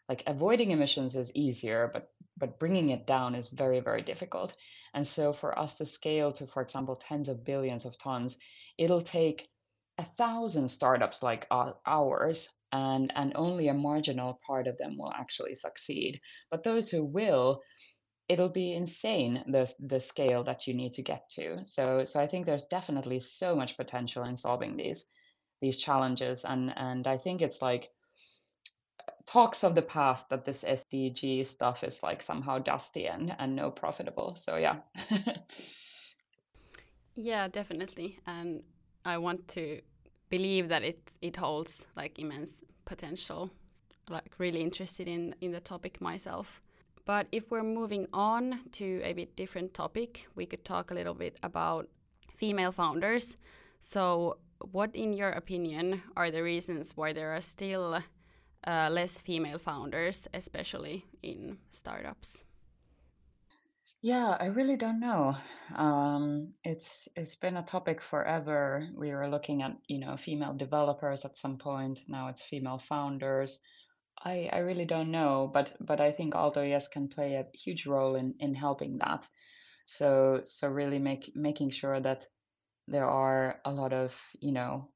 like 0.09 0.25
avoiding 0.27 0.73
emissions 0.73 1.15
is 1.15 1.31
easier, 1.35 1.89
but 1.93 2.11
but 2.37 2.59
bringing 2.59 2.89
it 2.91 3.07
down 3.07 3.35
is 3.35 3.49
very 3.49 3.81
very 3.81 4.03
difficult. 4.03 4.55
And 4.93 5.07
so 5.07 5.33
for 5.33 5.57
us 5.57 5.79
to 5.79 5.87
scale 5.87 6.33
to, 6.33 6.47
for 6.47 6.63
example, 6.63 6.97
tens 6.97 7.29
of 7.29 7.45
billions 7.45 7.85
of 7.85 7.97
tons, 7.99 8.39
it'll 8.77 9.03
take 9.03 9.49
a 9.99 10.03
thousand 10.03 10.69
startups 10.69 11.23
like 11.23 11.47
ours, 11.51 12.49
and 12.73 13.13
and 13.15 13.33
only 13.37 13.69
a 13.69 13.75
marginal 13.75 14.41
part 14.45 14.67
of 14.67 14.79
them 14.79 14.97
will 14.99 15.13
actually 15.13 15.55
succeed. 15.55 16.21
But 16.51 16.65
those 16.65 16.89
who 16.89 17.05
will 17.05 17.63
it'll 18.31 18.49
be 18.49 18.73
insane 18.73 19.43
the 19.49 19.73
the 19.81 20.01
scale 20.01 20.45
that 20.45 20.67
you 20.67 20.75
need 20.75 20.93
to 20.95 21.03
get 21.03 21.29
to. 21.31 21.67
So 21.67 22.05
so 22.05 22.21
I 22.21 22.27
think 22.29 22.47
there's 22.47 22.65
definitely 22.65 23.21
so 23.21 23.57
much 23.57 23.77
potential 23.77 24.23
in 24.25 24.37
solving 24.37 24.77
these 24.77 25.05
these 25.61 25.77
challenges 25.77 26.45
and 26.45 26.73
and 26.77 27.07
I 27.07 27.19
think 27.19 27.43
it's 27.43 27.61
like 27.61 27.91
talks 29.27 29.65
of 29.65 29.75
the 29.75 29.83
past 29.83 30.31
that 30.31 30.45
this 30.45 30.65
SDG 30.65 31.47
stuff 31.47 31.83
is 31.85 32.03
like 32.03 32.23
somehow 32.23 32.59
dusty 32.59 33.07
and 33.09 33.35
and 33.39 33.57
no 33.57 33.71
profitable. 33.71 34.37
So 34.37 34.57
yeah. 34.57 34.77
yeah, 37.17 37.49
definitely. 37.49 38.21
And 38.27 38.63
I 39.05 39.19
want 39.19 39.49
to 39.49 39.81
believe 40.29 40.69
that 40.69 40.83
it 40.83 41.01
it 41.21 41.37
holds 41.37 41.89
like 41.97 42.19
immense 42.19 42.63
potential. 42.85 43.51
Like 44.09 44.35
really 44.39 44.61
interested 44.61 45.09
in 45.09 45.35
in 45.41 45.53
the 45.53 45.61
topic 45.61 46.01
myself. 46.01 46.63
But 47.11 47.27
if 47.33 47.51
we're 47.51 47.65
moving 47.65 48.07
on 48.13 48.61
to 48.79 49.01
a 49.03 49.13
bit 49.13 49.35
different 49.35 49.75
topic, 49.75 50.29
we 50.37 50.47
could 50.47 50.65
talk 50.65 50.93
a 50.93 50.95
little 50.95 51.13
bit 51.13 51.41
about 51.43 51.89
female 52.37 52.71
founders. 52.71 53.37
So, 53.81 54.37
what, 54.71 54.95
in 54.95 55.13
your 55.13 55.31
opinion, 55.31 56.03
are 56.17 56.31
the 56.31 56.45
reasons 56.45 56.97
why 56.97 57.13
there 57.13 57.35
are 57.35 57.41
still 57.41 57.99
uh, 58.65 58.89
less 58.93 59.21
female 59.21 59.59
founders, 59.59 60.29
especially 60.35 61.05
in 61.21 61.59
startups? 61.73 62.45
Yeah, 64.03 64.37
I 64.39 64.47
really 64.47 64.77
don't 64.77 65.01
know. 65.01 65.35
Um, 65.75 66.55
it's 66.63 67.09
it's 67.17 67.35
been 67.35 67.57
a 67.57 67.65
topic 67.65 68.01
forever. 68.01 68.87
We 68.95 69.11
were 69.11 69.29
looking 69.29 69.63
at, 69.63 69.73
you 69.89 69.99
know, 69.99 70.17
female 70.17 70.55
developers 70.55 71.25
at 71.25 71.37
some 71.37 71.59
point. 71.59 71.99
Now 72.07 72.29
it's 72.29 72.45
female 72.45 72.79
founders. 72.79 73.63
I 74.23 74.49
I 74.53 74.59
really 74.59 74.85
don't 74.85 75.11
know, 75.11 75.51
but 75.53 75.77
but 75.81 76.01
I 76.01 76.13
think 76.13 76.35
Aaltoes 76.35 76.91
can 76.91 77.09
play 77.09 77.35
a 77.35 77.47
huge 77.57 77.87
role 77.87 78.17
in 78.17 78.35
in 78.39 78.55
helping 78.55 78.99
that. 78.99 79.29
So 79.87 80.43
so 80.45 80.69
really 80.69 80.99
make 80.99 81.33
making 81.35 81.71
sure 81.71 82.01
that 82.01 82.27
there 82.89 83.07
are 83.09 83.61
a 83.65 83.73
lot 83.73 83.93
of, 83.93 84.15
you 84.41 84.53
know, 84.53 84.91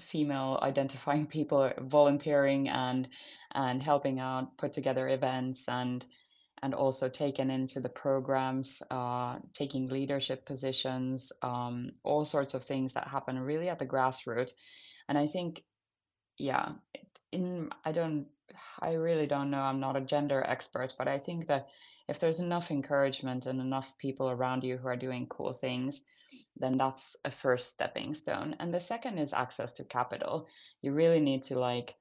female 0.00 0.58
identifying 0.62 1.26
people 1.26 1.72
volunteering 1.78 2.68
and 2.68 3.08
and 3.52 3.82
helping 3.82 4.20
out 4.20 4.56
put 4.58 4.72
together 4.72 5.08
events 5.08 5.68
and 5.68 6.04
and 6.62 6.74
also 6.74 7.08
taken 7.08 7.50
into 7.50 7.80
the 7.80 7.88
programs 7.88 8.82
uh, 8.90 9.38
taking 9.54 9.88
leadership 9.88 10.44
positions 10.44 11.32
um, 11.42 11.92
all 12.02 12.24
sorts 12.24 12.54
of 12.54 12.64
things 12.64 12.94
that 12.94 13.06
happen 13.06 13.38
really 13.38 13.68
at 13.68 13.78
the 13.78 13.86
grassroots 13.86 14.50
and 15.08 15.16
i 15.16 15.26
think 15.26 15.62
yeah 16.38 16.70
in 17.32 17.68
i 17.84 17.92
don't 17.92 18.26
i 18.80 18.92
really 18.92 19.26
don't 19.26 19.50
know 19.50 19.60
i'm 19.60 19.80
not 19.80 19.96
a 19.96 20.00
gender 20.00 20.42
expert 20.46 20.94
but 20.98 21.08
i 21.08 21.18
think 21.18 21.46
that 21.46 21.68
if 22.08 22.18
there's 22.18 22.40
enough 22.40 22.70
encouragement 22.70 23.46
and 23.46 23.60
enough 23.60 23.92
people 23.98 24.30
around 24.30 24.64
you 24.64 24.76
who 24.76 24.88
are 24.88 24.96
doing 24.96 25.26
cool 25.28 25.52
things 25.52 26.00
then 26.56 26.76
that's 26.76 27.16
a 27.24 27.30
first 27.30 27.72
stepping 27.72 28.14
stone. 28.14 28.56
And 28.58 28.72
the 28.72 28.80
second 28.80 29.18
is 29.18 29.32
access 29.32 29.74
to 29.74 29.84
capital. 29.84 30.46
You 30.82 30.92
really 30.92 31.20
need 31.20 31.44
to 31.44 31.58
like 31.58 31.94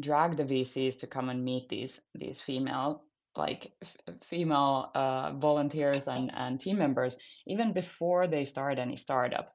drag 0.00 0.36
the 0.36 0.44
vcs 0.44 0.98
to 1.00 1.06
come 1.06 1.28
and 1.28 1.44
meet 1.44 1.68
these 1.68 2.00
these 2.14 2.40
female 2.40 3.04
like 3.36 3.72
f- 3.82 4.14
female 4.24 4.90
uh, 4.94 5.32
volunteers 5.32 6.06
and, 6.08 6.30
and 6.34 6.58
team 6.58 6.78
members 6.78 7.18
even 7.46 7.72
before 7.72 8.26
they 8.26 8.44
start 8.44 8.78
any 8.78 8.96
startup. 8.96 9.52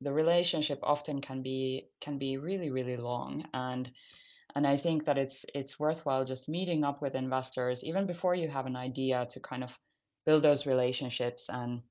The 0.00 0.12
relationship 0.12 0.78
often 0.82 1.20
can 1.20 1.42
be 1.42 1.88
can 2.00 2.18
be 2.18 2.36
really 2.36 2.70
really 2.70 2.96
long 2.96 3.44
and 3.52 3.90
and 4.54 4.66
i 4.66 4.76
think 4.76 5.04
that 5.04 5.18
it's 5.18 5.44
it's 5.54 5.78
worthwhile 5.78 6.24
just 6.24 6.48
meeting 6.48 6.84
up 6.84 7.00
with 7.02 7.14
investors 7.14 7.84
even 7.84 8.06
before 8.06 8.34
you 8.34 8.48
have 8.48 8.66
an 8.66 8.76
idea 8.76 9.26
to 9.30 9.40
kind 9.40 9.64
of 9.64 9.78
build 10.26 10.42
those 10.42 10.66
relationships 10.66 11.48
and 11.48 11.82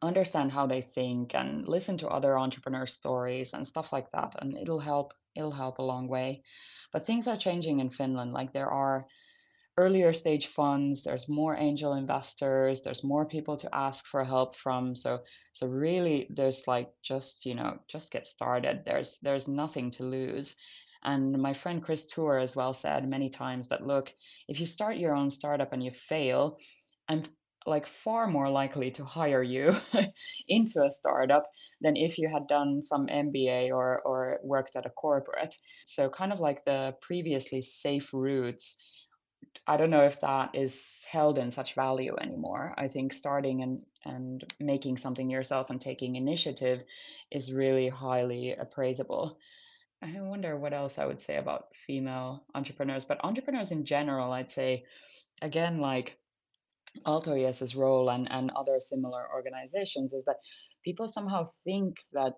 understand 0.00 0.52
how 0.52 0.66
they 0.66 0.80
think 0.80 1.34
and 1.34 1.68
listen 1.68 1.98
to 1.98 2.08
other 2.08 2.38
entrepreneur 2.38 2.86
stories 2.86 3.52
and 3.52 3.66
stuff 3.66 3.92
like 3.92 4.10
that. 4.12 4.34
And 4.40 4.56
it'll 4.56 4.80
help 4.80 5.12
it'll 5.34 5.52
help 5.52 5.78
a 5.78 5.82
long 5.82 6.08
way. 6.08 6.42
But 6.92 7.06
things 7.06 7.26
are 7.26 7.36
changing 7.36 7.80
in 7.80 7.90
finland. 7.90 8.32
Like 8.32 8.52
there 8.52 8.70
are 8.70 9.06
earlier 9.78 10.12
stage 10.12 10.48
funds 10.48 11.02
there's 11.02 11.30
more 11.30 11.56
angel 11.56 11.94
investors 11.94 12.82
there's 12.82 13.02
more 13.02 13.24
people 13.24 13.56
to 13.56 13.74
ask 13.74 14.06
for 14.06 14.24
help 14.24 14.56
from. 14.56 14.94
So 14.96 15.20
so 15.52 15.66
really 15.66 16.26
there's 16.30 16.66
like 16.66 16.90
just 17.02 17.46
you 17.46 17.54
know 17.54 17.78
just 17.88 18.12
get 18.12 18.26
started. 18.26 18.84
There's 18.84 19.18
there's 19.20 19.48
nothing 19.48 19.90
to 19.92 20.04
lose 20.04 20.56
and 21.04 21.38
my 21.40 21.52
friend 21.52 21.84
Kristo 21.84 22.42
as 22.42 22.56
well 22.56 22.74
said 22.74 23.08
many 23.08 23.30
times 23.30 23.68
that 23.68 23.86
look 23.86 24.12
if 24.48 24.60
you 24.60 24.66
start 24.66 24.96
your 24.96 25.14
own 25.14 25.30
startup 25.30 25.72
and 25.72 25.82
you 25.82 25.90
fail 25.90 26.58
i'm 27.08 27.24
like 27.66 27.86
far 27.86 28.26
more 28.26 28.50
likely 28.50 28.90
to 28.90 29.04
hire 29.04 29.42
you 29.42 29.74
into 30.48 30.82
a 30.82 30.92
startup 30.92 31.44
than 31.80 31.96
if 31.96 32.18
you 32.18 32.28
had 32.28 32.46
done 32.48 32.82
some 32.82 33.06
mba 33.06 33.70
or 33.70 34.00
or 34.02 34.38
worked 34.42 34.76
at 34.76 34.86
a 34.86 34.90
corporate 34.90 35.54
so 35.84 36.08
kind 36.08 36.32
of 36.32 36.40
like 36.40 36.64
the 36.64 36.94
previously 37.00 37.62
safe 37.62 38.10
routes 38.12 38.76
I 39.66 39.76
don't 39.76 39.90
know 39.90 40.04
if 40.04 40.20
that 40.20 40.54
is 40.54 41.04
held 41.10 41.38
in 41.38 41.50
such 41.50 41.74
value 41.74 42.16
anymore. 42.20 42.74
I 42.76 42.88
think 42.88 43.12
starting 43.12 43.62
and 43.62 43.82
and 44.04 44.44
making 44.58 44.96
something 44.98 45.30
yourself 45.30 45.70
and 45.70 45.80
taking 45.80 46.16
initiative 46.16 46.82
is 47.30 47.52
really 47.52 47.88
highly 47.88 48.52
appraisable. 48.52 49.38
I 50.02 50.20
wonder 50.20 50.56
what 50.56 50.72
else 50.72 50.98
I 50.98 51.06
would 51.06 51.20
say 51.20 51.36
about 51.36 51.68
female 51.86 52.44
entrepreneurs, 52.54 53.04
but 53.04 53.24
entrepreneurs 53.24 53.70
in 53.70 53.84
general, 53.84 54.32
I'd 54.32 54.50
say 54.50 54.84
again, 55.40 55.78
like 55.78 56.18
Aaltoes's 57.06 57.76
role 57.76 58.10
and, 58.10 58.30
and 58.30 58.50
other 58.50 58.80
similar 58.80 59.24
organizations 59.32 60.12
is 60.12 60.24
that 60.24 60.36
people 60.84 61.08
somehow 61.08 61.44
think 61.64 62.00
that 62.12 62.34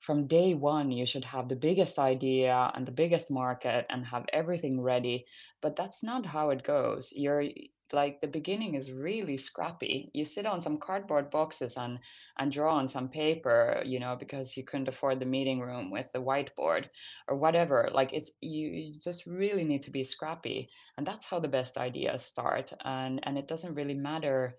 from 0.00 0.26
day 0.26 0.54
one 0.54 0.90
you 0.90 1.06
should 1.06 1.24
have 1.24 1.48
the 1.48 1.56
biggest 1.56 1.98
idea 1.98 2.70
and 2.74 2.86
the 2.86 2.92
biggest 2.92 3.30
market 3.30 3.86
and 3.90 4.04
have 4.06 4.24
everything 4.32 4.80
ready 4.80 5.26
but 5.60 5.76
that's 5.76 6.02
not 6.02 6.24
how 6.24 6.50
it 6.50 6.62
goes. 6.62 7.12
You're 7.14 7.44
like 7.92 8.20
the 8.20 8.26
beginning 8.26 8.74
is 8.74 8.92
really 8.92 9.36
scrappy. 9.36 10.10
You 10.14 10.24
sit 10.24 10.46
on 10.46 10.60
some 10.60 10.78
cardboard 10.78 11.30
boxes 11.30 11.76
and 11.76 11.98
and 12.38 12.52
draw 12.52 12.74
on 12.74 12.88
some 12.88 13.08
paper 13.08 13.82
you 13.84 14.00
know 14.00 14.16
because 14.18 14.56
you 14.56 14.64
couldn't 14.64 14.88
afford 14.88 15.20
the 15.20 15.26
meeting 15.26 15.60
room 15.60 15.90
with 15.90 16.06
the 16.12 16.22
whiteboard 16.22 16.86
or 17.28 17.36
whatever. 17.36 17.90
Like 17.92 18.12
it's 18.12 18.30
you, 18.40 18.68
you 18.68 19.00
just 19.00 19.26
really 19.26 19.64
need 19.64 19.82
to 19.82 19.90
be 19.90 20.04
scrappy 20.04 20.70
and 20.96 21.06
that's 21.06 21.26
how 21.26 21.40
the 21.40 21.48
best 21.48 21.76
ideas 21.78 22.24
start 22.24 22.72
and 22.84 23.20
and 23.24 23.38
it 23.38 23.48
doesn't 23.48 23.74
really 23.74 23.94
matter. 23.94 24.56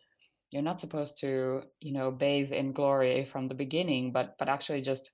You're 0.51 0.63
not 0.63 0.81
supposed 0.81 1.19
to 1.21 1.63
you 1.79 1.93
know 1.93 2.11
bathe 2.11 2.51
in 2.51 2.73
glory 2.73 3.25
from 3.25 3.47
the 3.47 3.55
beginning 3.55 4.11
but 4.11 4.37
but 4.37 4.49
actually 4.49 4.81
just 4.81 5.11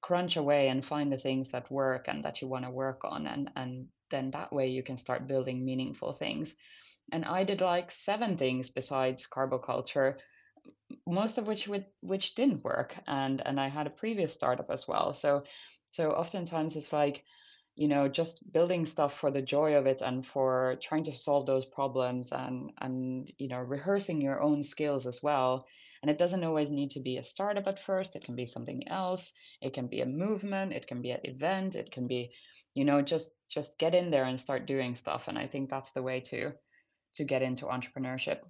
crunch 0.00 0.36
away 0.36 0.68
and 0.68 0.84
find 0.84 1.12
the 1.12 1.18
things 1.18 1.50
that 1.50 1.70
work 1.70 2.06
and 2.08 2.24
that 2.24 2.40
you 2.40 2.48
want 2.48 2.64
to 2.64 2.70
work 2.70 3.00
on 3.04 3.26
and 3.26 3.50
and 3.56 3.86
then 4.10 4.30
that 4.30 4.52
way 4.52 4.68
you 4.68 4.82
can 4.82 4.96
start 4.96 5.26
building 5.26 5.64
meaningful 5.64 6.12
things 6.12 6.56
and 7.12 7.24
i 7.24 7.44
did 7.44 7.60
like 7.60 7.90
seven 7.90 8.36
things 8.36 8.70
besides 8.70 9.26
Carbo 9.26 9.58
Culture 9.58 10.18
most 11.06 11.38
of 11.38 11.46
which 11.46 11.68
would, 11.68 11.86
which 12.00 12.34
didn't 12.34 12.64
work 12.64 12.96
and 13.06 13.42
and 13.46 13.60
i 13.60 13.68
had 13.68 13.86
a 13.86 13.90
previous 13.90 14.32
startup 14.32 14.70
as 14.70 14.86
well. 14.88 15.12
So 15.14 15.44
so 15.90 16.12
oftentimes 16.12 16.76
it's 16.76 16.92
like 16.92 17.24
you 17.76 17.88
know 17.88 18.08
just 18.08 18.52
building 18.52 18.86
stuff 18.86 19.18
for 19.18 19.30
the 19.30 19.42
joy 19.42 19.74
of 19.74 19.86
it 19.86 20.02
and 20.02 20.26
for 20.26 20.76
trying 20.82 21.04
to 21.04 21.16
solve 21.16 21.46
those 21.46 21.64
problems 21.64 22.32
and 22.32 22.72
and 22.80 23.30
you 23.38 23.48
know 23.48 23.58
rehearsing 23.58 24.20
your 24.20 24.40
own 24.42 24.62
skills 24.62 25.06
as 25.06 25.22
well. 25.22 25.66
And 26.02 26.10
it 26.10 26.18
doesn't 26.18 26.44
always 26.44 26.70
need 26.70 26.92
to 26.92 27.00
be 27.00 27.16
a 27.16 27.24
startup 27.24 27.66
at 27.66 27.78
first 27.78 28.16
it 28.16 28.24
can 28.24 28.36
be 28.36 28.46
something 28.46 28.86
else 28.88 29.32
it 29.60 29.74
can 29.74 29.88
be 29.88 30.00
a 30.00 30.06
movement 30.06 30.72
it 30.72 30.86
can 30.86 31.02
be 31.02 31.10
an 31.10 31.20
event 31.24 31.74
it 31.74 31.90
can 31.90 32.06
be 32.06 32.30
you 32.74 32.84
know 32.84 33.02
just 33.02 33.32
just 33.50 33.78
get 33.78 33.94
in 33.94 34.10
there 34.10 34.24
and 34.24 34.40
start 34.40 34.66
doing 34.66 34.94
stuff 34.94 35.26
and 35.26 35.36
i 35.36 35.46
think 35.46 35.68
that's 35.68 35.90
the 35.92 36.02
way 36.02 36.20
to 36.20 36.52
to 37.14 37.24
get 37.24 37.42
into 37.42 37.66
entrepreneurship 37.66 38.40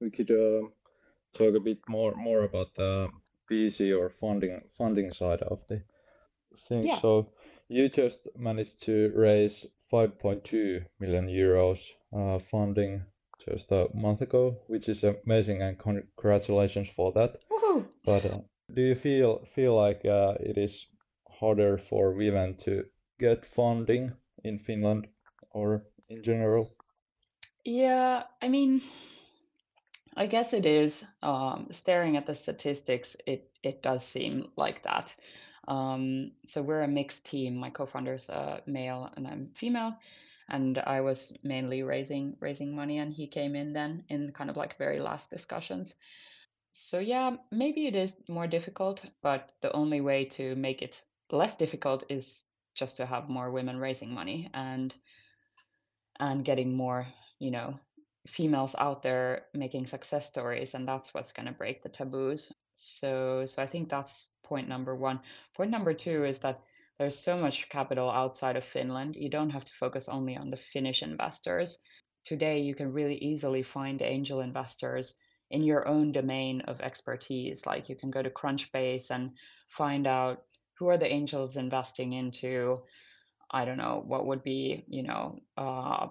We 0.00 0.10
could 0.10 0.30
uh, 0.30 0.68
talk 1.34 1.54
a 1.54 1.60
bit 1.60 1.78
more 1.88 2.14
more 2.14 2.44
about 2.44 2.74
the 2.74 3.08
VC 3.50 3.92
or 3.92 4.10
funding 4.10 4.62
funding 4.78 5.12
side 5.12 5.42
of 5.42 5.66
the 5.68 5.82
thing. 6.68 6.84
yeah 6.84 6.98
So 7.00 7.32
you 7.68 7.88
just 7.88 8.20
managed 8.36 8.82
to 8.82 9.12
raise 9.14 9.66
5.2 9.92 10.84
million 11.00 11.26
euros 11.28 11.80
uh, 12.12 12.38
funding 12.50 13.04
just 13.48 13.70
a 13.72 13.88
month 13.94 14.22
ago, 14.22 14.56
which 14.66 14.88
is 14.88 15.04
amazing, 15.04 15.62
and 15.62 15.78
congratulations 15.78 16.88
for 16.88 17.12
that. 17.12 17.36
Woohoo! 17.50 17.84
But 18.04 18.24
uh, 18.24 18.38
do 18.74 18.82
you 18.82 18.94
feel 18.94 19.44
feel 19.54 19.74
like 19.76 20.04
uh, 20.04 20.34
it 20.40 20.58
is 20.58 20.86
harder 21.40 21.78
for 21.78 22.12
women 22.14 22.56
to 22.64 22.84
get 23.18 23.46
funding 23.46 24.12
in 24.44 24.58
Finland 24.58 25.06
or 25.50 25.84
in 26.08 26.22
general? 26.22 26.75
Yeah, 27.66 28.22
I 28.40 28.48
mean, 28.48 28.80
I 30.16 30.26
guess 30.26 30.52
it 30.52 30.66
is. 30.66 31.06
Um, 31.22 31.68
staring 31.70 32.16
at 32.16 32.26
the 32.26 32.34
statistics, 32.34 33.16
it 33.26 33.50
it 33.62 33.82
does 33.82 34.04
seem 34.04 34.50
like 34.56 34.82
that. 34.82 35.14
Um, 35.68 36.32
so 36.46 36.60
we're 36.62 36.82
a 36.82 36.88
mixed 36.88 37.24
team. 37.26 37.56
My 37.56 37.70
co-founder's 37.70 38.28
a 38.28 38.62
male 38.66 39.10
and 39.16 39.26
I'm 39.26 39.52
female, 39.54 39.96
and 40.48 40.78
I 40.78 41.00
was 41.00 41.38
mainly 41.42 41.82
raising 41.82 42.36
raising 42.40 42.74
money, 42.76 42.98
and 42.98 43.12
he 43.12 43.26
came 43.26 43.56
in 43.56 43.72
then 43.72 44.04
in 44.08 44.32
kind 44.32 44.50
of 44.50 44.56
like 44.56 44.76
very 44.76 45.00
last 45.00 45.30
discussions. 45.30 45.94
So 46.72 46.98
yeah, 47.00 47.36
maybe 47.52 47.86
it 47.86 47.96
is 47.96 48.16
more 48.28 48.46
difficult, 48.48 49.04
but 49.22 49.50
the 49.62 49.72
only 49.72 50.00
way 50.02 50.26
to 50.38 50.56
make 50.56 50.82
it 50.82 51.02
less 51.32 51.56
difficult 51.56 52.04
is 52.10 52.48
just 52.74 52.98
to 52.98 53.06
have 53.06 53.28
more 53.30 53.50
women 53.50 53.78
raising 53.78 54.12
money 54.14 54.50
and 54.54 54.94
and 56.20 56.44
getting 56.44 56.76
more, 56.76 57.06
you 57.38 57.50
know, 57.50 57.78
females 58.26 58.74
out 58.78 59.02
there 59.02 59.44
making 59.54 59.86
success 59.86 60.28
stories, 60.28 60.74
and 60.74 60.86
that's 60.86 61.14
what's 61.14 61.32
going 61.32 61.46
to 61.46 61.52
break 61.52 61.82
the 61.82 61.88
taboos. 61.88 62.52
So, 62.74 63.46
so 63.46 63.62
I 63.62 63.66
think 63.66 63.88
that's 63.88 64.30
point 64.44 64.68
number 64.68 64.94
one. 64.94 65.20
Point 65.56 65.70
number 65.70 65.94
two 65.94 66.24
is 66.24 66.38
that 66.38 66.60
there's 66.98 67.18
so 67.18 67.36
much 67.36 67.68
capital 67.68 68.10
outside 68.10 68.56
of 68.56 68.64
Finland. 68.64 69.16
You 69.16 69.28
don't 69.28 69.50
have 69.50 69.64
to 69.64 69.72
focus 69.72 70.08
only 70.08 70.36
on 70.36 70.50
the 70.50 70.56
Finnish 70.56 71.02
investors. 71.02 71.78
Today, 72.24 72.60
you 72.60 72.74
can 72.74 72.92
really 72.92 73.16
easily 73.16 73.62
find 73.62 74.02
angel 74.02 74.40
investors 74.40 75.14
in 75.50 75.62
your 75.62 75.86
own 75.86 76.12
domain 76.12 76.62
of 76.62 76.80
expertise. 76.80 77.66
Like 77.66 77.88
you 77.88 77.96
can 77.96 78.10
go 78.10 78.22
to 78.22 78.30
Crunchbase 78.30 79.10
and 79.10 79.32
find 79.68 80.06
out 80.06 80.42
who 80.78 80.88
are 80.88 80.98
the 80.98 81.10
angels 81.12 81.56
investing 81.56 82.12
into 82.12 82.82
I 83.48 83.64
don't 83.64 83.76
know 83.76 84.02
what 84.04 84.26
would 84.26 84.42
be, 84.42 84.84
you 84.88 85.04
know, 85.04 85.38
uh, 85.56 86.08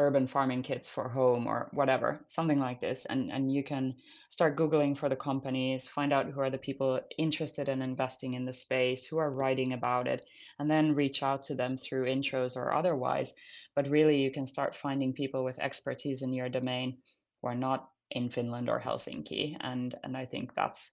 urban 0.00 0.26
farming 0.26 0.62
kits 0.62 0.88
for 0.88 1.08
home 1.10 1.46
or 1.46 1.68
whatever, 1.72 2.24
something 2.26 2.58
like 2.58 2.80
this. 2.80 3.04
And, 3.04 3.30
and 3.30 3.52
you 3.52 3.62
can 3.62 3.96
start 4.30 4.56
Googling 4.56 4.96
for 4.96 5.10
the 5.10 5.16
companies, 5.16 5.86
find 5.86 6.10
out 6.10 6.26
who 6.26 6.40
are 6.40 6.48
the 6.48 6.56
people 6.58 7.00
interested 7.18 7.68
in 7.68 7.82
investing 7.82 8.32
in 8.32 8.46
the 8.46 8.52
space, 8.52 9.04
who 9.04 9.18
are 9.18 9.30
writing 9.30 9.74
about 9.74 10.08
it, 10.08 10.24
and 10.58 10.70
then 10.70 10.94
reach 10.94 11.22
out 11.22 11.42
to 11.44 11.54
them 11.54 11.76
through 11.76 12.06
intros 12.06 12.56
or 12.56 12.72
otherwise. 12.72 13.34
But 13.76 13.88
really, 13.88 14.22
you 14.22 14.32
can 14.32 14.46
start 14.46 14.74
finding 14.74 15.12
people 15.12 15.44
with 15.44 15.58
expertise 15.58 16.22
in 16.22 16.32
your 16.32 16.48
domain 16.48 16.96
who 17.42 17.48
are 17.48 17.54
not 17.54 17.90
in 18.10 18.30
Finland 18.30 18.70
or 18.70 18.80
Helsinki. 18.80 19.56
And, 19.60 19.94
and 20.02 20.16
I 20.16 20.24
think 20.24 20.54
that's 20.54 20.90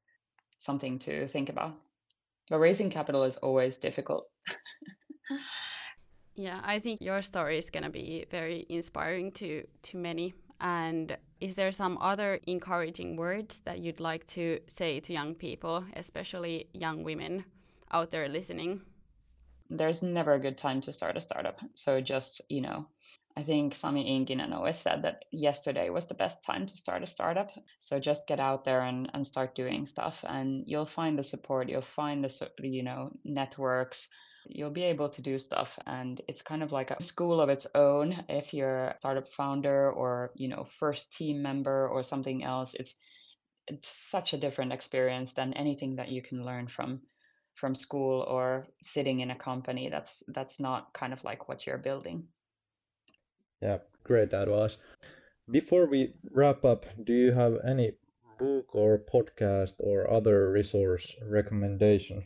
something 0.59 0.99
to 0.99 1.27
think 1.27 1.47
about. 1.47 1.73
But 2.49 2.59
raising 2.59 2.89
capital 2.89 3.23
is 3.23 3.37
always 3.37 3.77
difficult. 3.77 4.29
Yeah, 6.37 6.61
I 6.63 6.77
think 6.77 7.01
your 7.01 7.23
story 7.23 7.57
is 7.57 7.71
going 7.71 7.83
to 7.83 7.89
be 7.89 8.25
very 8.29 8.65
inspiring 8.69 9.31
to 9.33 9.63
to 9.81 9.97
many. 9.97 10.35
And 10.61 11.17
is 11.41 11.55
there 11.55 11.71
some 11.71 11.97
other 11.99 12.39
encouraging 12.45 13.17
words 13.17 13.61
that 13.61 13.79
you'd 13.79 13.99
like 13.99 14.25
to 14.27 14.59
say 14.67 14.99
to 14.99 15.13
young 15.13 15.33
people, 15.35 15.83
especially 15.95 16.67
young 16.73 17.03
women 17.03 17.43
out 17.91 18.11
there 18.11 18.29
listening? 18.29 18.81
There's 19.69 20.03
never 20.03 20.33
a 20.33 20.39
good 20.39 20.57
time 20.57 20.81
to 20.81 20.93
start 20.93 21.17
a 21.17 21.21
startup. 21.21 21.59
So 21.73 22.01
just, 22.01 22.41
you 22.49 22.61
know, 22.61 22.87
I 23.35 23.43
think 23.43 23.75
Sami 23.75 24.05
Inkinen 24.05 24.53
always 24.53 24.77
said 24.77 25.01
that 25.03 25.25
yesterday 25.31 25.89
was 25.89 26.07
the 26.07 26.15
best 26.15 26.43
time 26.43 26.65
to 26.65 26.77
start 26.77 27.03
a 27.03 27.07
startup. 27.07 27.51
So 27.79 27.99
just 27.99 28.27
get 28.27 28.39
out 28.39 28.63
there 28.63 28.81
and, 28.81 29.09
and 29.13 29.27
start 29.27 29.55
doing 29.55 29.87
stuff 29.87 30.23
and 30.27 30.63
you'll 30.67 30.85
find 30.85 31.17
the 31.17 31.23
support, 31.23 31.69
you'll 31.69 31.81
find 31.81 32.23
the, 32.23 32.49
you 32.59 32.83
know, 32.83 33.11
networks, 33.23 34.07
you'll 34.49 34.69
be 34.71 34.83
able 34.83 35.09
to 35.09 35.21
do 35.21 35.37
stuff 35.37 35.77
and 35.85 36.21
it's 36.27 36.41
kind 36.41 36.63
of 36.63 36.71
like 36.71 36.91
a 36.91 37.01
school 37.01 37.41
of 37.41 37.49
its 37.49 37.67
own. 37.75 38.23
If 38.29 38.53
you're 38.53 38.87
a 38.87 38.95
startup 38.99 39.27
founder 39.29 39.91
or 39.91 40.31
you 40.35 40.47
know 40.47 40.65
first 40.79 41.13
team 41.13 41.41
member 41.41 41.87
or 41.87 42.03
something 42.03 42.43
else 42.43 42.73
it's 42.73 42.95
it's 43.67 43.89
such 43.89 44.33
a 44.33 44.37
different 44.37 44.73
experience 44.73 45.33
than 45.33 45.53
anything 45.53 45.97
that 45.97 46.09
you 46.09 46.21
can 46.21 46.45
learn 46.45 46.67
from 46.67 47.01
from 47.55 47.75
school 47.75 48.21
or 48.21 48.67
sitting 48.81 49.19
in 49.19 49.31
a 49.31 49.35
company. 49.35 49.89
That's 49.89 50.23
that's 50.27 50.59
not 50.59 50.93
kind 50.93 51.13
of 51.13 51.23
like 51.23 51.47
what 51.47 51.65
you're 51.65 51.77
building. 51.77 52.27
Yeah 53.61 53.79
great 54.03 54.33
advice 54.33 54.77
before 55.51 55.85
we 55.85 56.13
wrap 56.31 56.63
up 56.63 56.85
do 57.03 57.13
you 57.13 57.31
have 57.33 57.57
any 57.65 57.91
book 58.39 58.73
or 58.73 58.97
podcast 58.97 59.73
or 59.79 60.09
other 60.09 60.51
resource 60.51 61.15
recommendations 61.21 62.25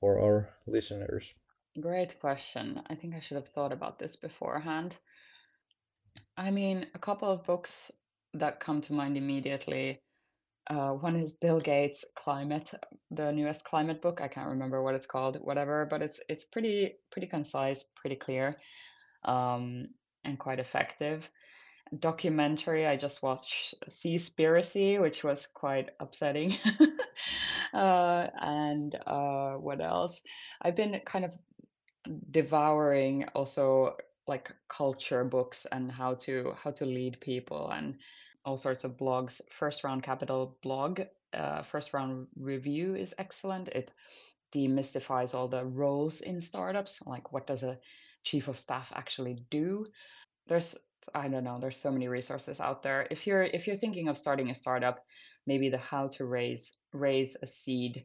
for 0.00 0.18
our 0.18 0.48
listeners 0.66 1.34
Great 1.78 2.18
question. 2.18 2.82
I 2.88 2.96
think 2.96 3.14
I 3.14 3.20
should 3.20 3.36
have 3.36 3.48
thought 3.48 3.72
about 3.72 3.98
this 3.98 4.16
beforehand. 4.16 4.96
I 6.36 6.50
mean, 6.50 6.86
a 6.94 6.98
couple 6.98 7.30
of 7.30 7.44
books 7.44 7.92
that 8.34 8.60
come 8.60 8.80
to 8.82 8.92
mind 8.92 9.16
immediately. 9.16 10.00
Uh, 10.68 10.90
one 10.90 11.16
is 11.16 11.32
Bill 11.32 11.60
Gates' 11.60 12.04
Climate, 12.16 12.72
the 13.10 13.32
newest 13.32 13.64
climate 13.64 14.02
book. 14.02 14.20
I 14.20 14.28
can't 14.28 14.50
remember 14.50 14.82
what 14.82 14.94
it's 14.94 15.06
called, 15.06 15.36
whatever, 15.36 15.86
but 15.88 16.02
it's 16.02 16.20
it's 16.28 16.44
pretty 16.44 16.96
pretty 17.10 17.26
concise, 17.26 17.84
pretty 17.96 18.16
clear, 18.16 18.56
um, 19.24 19.88
and 20.24 20.38
quite 20.38 20.58
effective. 20.58 21.28
Documentary. 21.98 22.86
I 22.86 22.96
just 22.96 23.22
watched 23.22 23.74
Seaspiracy, 23.88 25.00
which 25.00 25.24
was 25.24 25.46
quite 25.46 25.90
upsetting. 25.98 26.56
uh, 27.74 28.28
and 28.40 28.94
uh, 29.06 29.54
what 29.54 29.80
else? 29.80 30.22
I've 30.62 30.76
been 30.76 31.00
kind 31.04 31.24
of 31.24 31.36
devouring 32.30 33.24
also 33.34 33.96
like 34.26 34.52
culture 34.68 35.24
books 35.24 35.66
and 35.72 35.90
how 35.90 36.14
to 36.14 36.54
how 36.62 36.70
to 36.70 36.86
lead 36.86 37.20
people 37.20 37.70
and 37.70 37.96
all 38.44 38.56
sorts 38.56 38.84
of 38.84 38.96
blogs. 38.96 39.40
First 39.50 39.84
round 39.84 40.02
capital 40.02 40.56
blog 40.62 41.00
uh, 41.34 41.62
first 41.62 41.92
round 41.92 42.26
review 42.36 42.94
is 42.94 43.14
excellent. 43.18 43.68
It 43.68 43.92
demystifies 44.54 45.34
all 45.34 45.48
the 45.48 45.64
roles 45.64 46.20
in 46.22 46.40
startups 46.40 47.00
like 47.06 47.32
what 47.32 47.46
does 47.46 47.62
a 47.62 47.78
chief 48.24 48.48
of 48.48 48.58
staff 48.58 48.92
actually 48.94 49.38
do? 49.50 49.86
There's 50.46 50.74
i 51.14 51.28
don't 51.28 51.44
know 51.44 51.58
there's 51.58 51.78
so 51.80 51.90
many 51.90 52.08
resources 52.08 52.60
out 52.60 52.82
there. 52.82 53.06
If 53.10 53.26
you're 53.26 53.44
if 53.44 53.66
you're 53.66 53.76
thinking 53.76 54.08
of 54.08 54.18
starting 54.18 54.50
a 54.50 54.54
startup 54.54 55.04
maybe 55.46 55.70
the 55.70 55.78
how 55.78 56.08
to 56.08 56.24
raise 56.24 56.76
raise 56.92 57.36
a 57.42 57.46
seed 57.46 58.04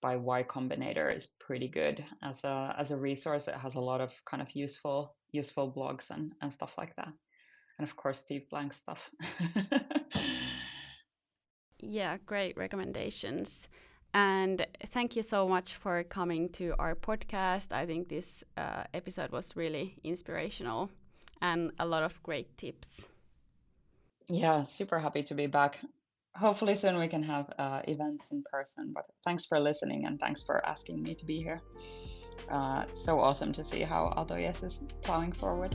by 0.00 0.16
Y 0.16 0.42
Combinator 0.42 1.14
is 1.14 1.28
pretty 1.38 1.68
good 1.68 2.04
as 2.22 2.44
a 2.44 2.74
as 2.78 2.90
a 2.90 2.96
resource. 2.96 3.48
It 3.48 3.54
has 3.54 3.74
a 3.74 3.80
lot 3.80 4.00
of 4.00 4.12
kind 4.24 4.42
of 4.42 4.54
useful 4.54 5.14
useful 5.32 5.72
blogs 5.72 6.10
and 6.10 6.32
and 6.40 6.52
stuff 6.52 6.76
like 6.78 6.94
that, 6.96 7.12
and 7.78 7.88
of 7.88 7.96
course 7.96 8.18
Steve 8.18 8.48
Blank 8.50 8.72
stuff. 8.72 9.10
yeah, 11.80 12.16
great 12.26 12.56
recommendations. 12.56 13.68
And 14.14 14.66
thank 14.86 15.14
you 15.14 15.22
so 15.22 15.46
much 15.46 15.74
for 15.74 16.02
coming 16.04 16.48
to 16.50 16.74
our 16.78 16.94
podcast. 16.94 17.72
I 17.72 17.84
think 17.84 18.08
this 18.08 18.44
uh, 18.56 18.84
episode 18.94 19.30
was 19.30 19.54
really 19.56 19.98
inspirational 20.04 20.90
and 21.42 21.72
a 21.78 21.86
lot 21.86 22.02
of 22.02 22.22
great 22.22 22.56
tips. 22.56 23.08
Yeah, 24.28 24.62
super 24.62 24.98
happy 24.98 25.22
to 25.24 25.34
be 25.34 25.46
back 25.46 25.80
hopefully 26.36 26.74
soon 26.74 26.98
we 26.98 27.08
can 27.08 27.22
have 27.22 27.52
uh, 27.58 27.80
events 27.88 28.24
in 28.30 28.42
person. 28.50 28.92
But 28.94 29.06
thanks 29.24 29.44
for 29.44 29.58
listening 29.58 30.06
and 30.06 30.20
thanks 30.20 30.42
for 30.42 30.64
asking 30.66 31.02
me 31.02 31.14
to 31.14 31.24
be 31.24 31.38
here. 31.42 31.60
Uh, 32.50 32.84
so 32.92 33.18
awesome 33.18 33.52
to 33.52 33.64
see 33.64 33.82
how 33.82 34.12
Aaltoes 34.16 34.62
is 34.62 34.84
plowing 35.02 35.32
forward. 35.32 35.74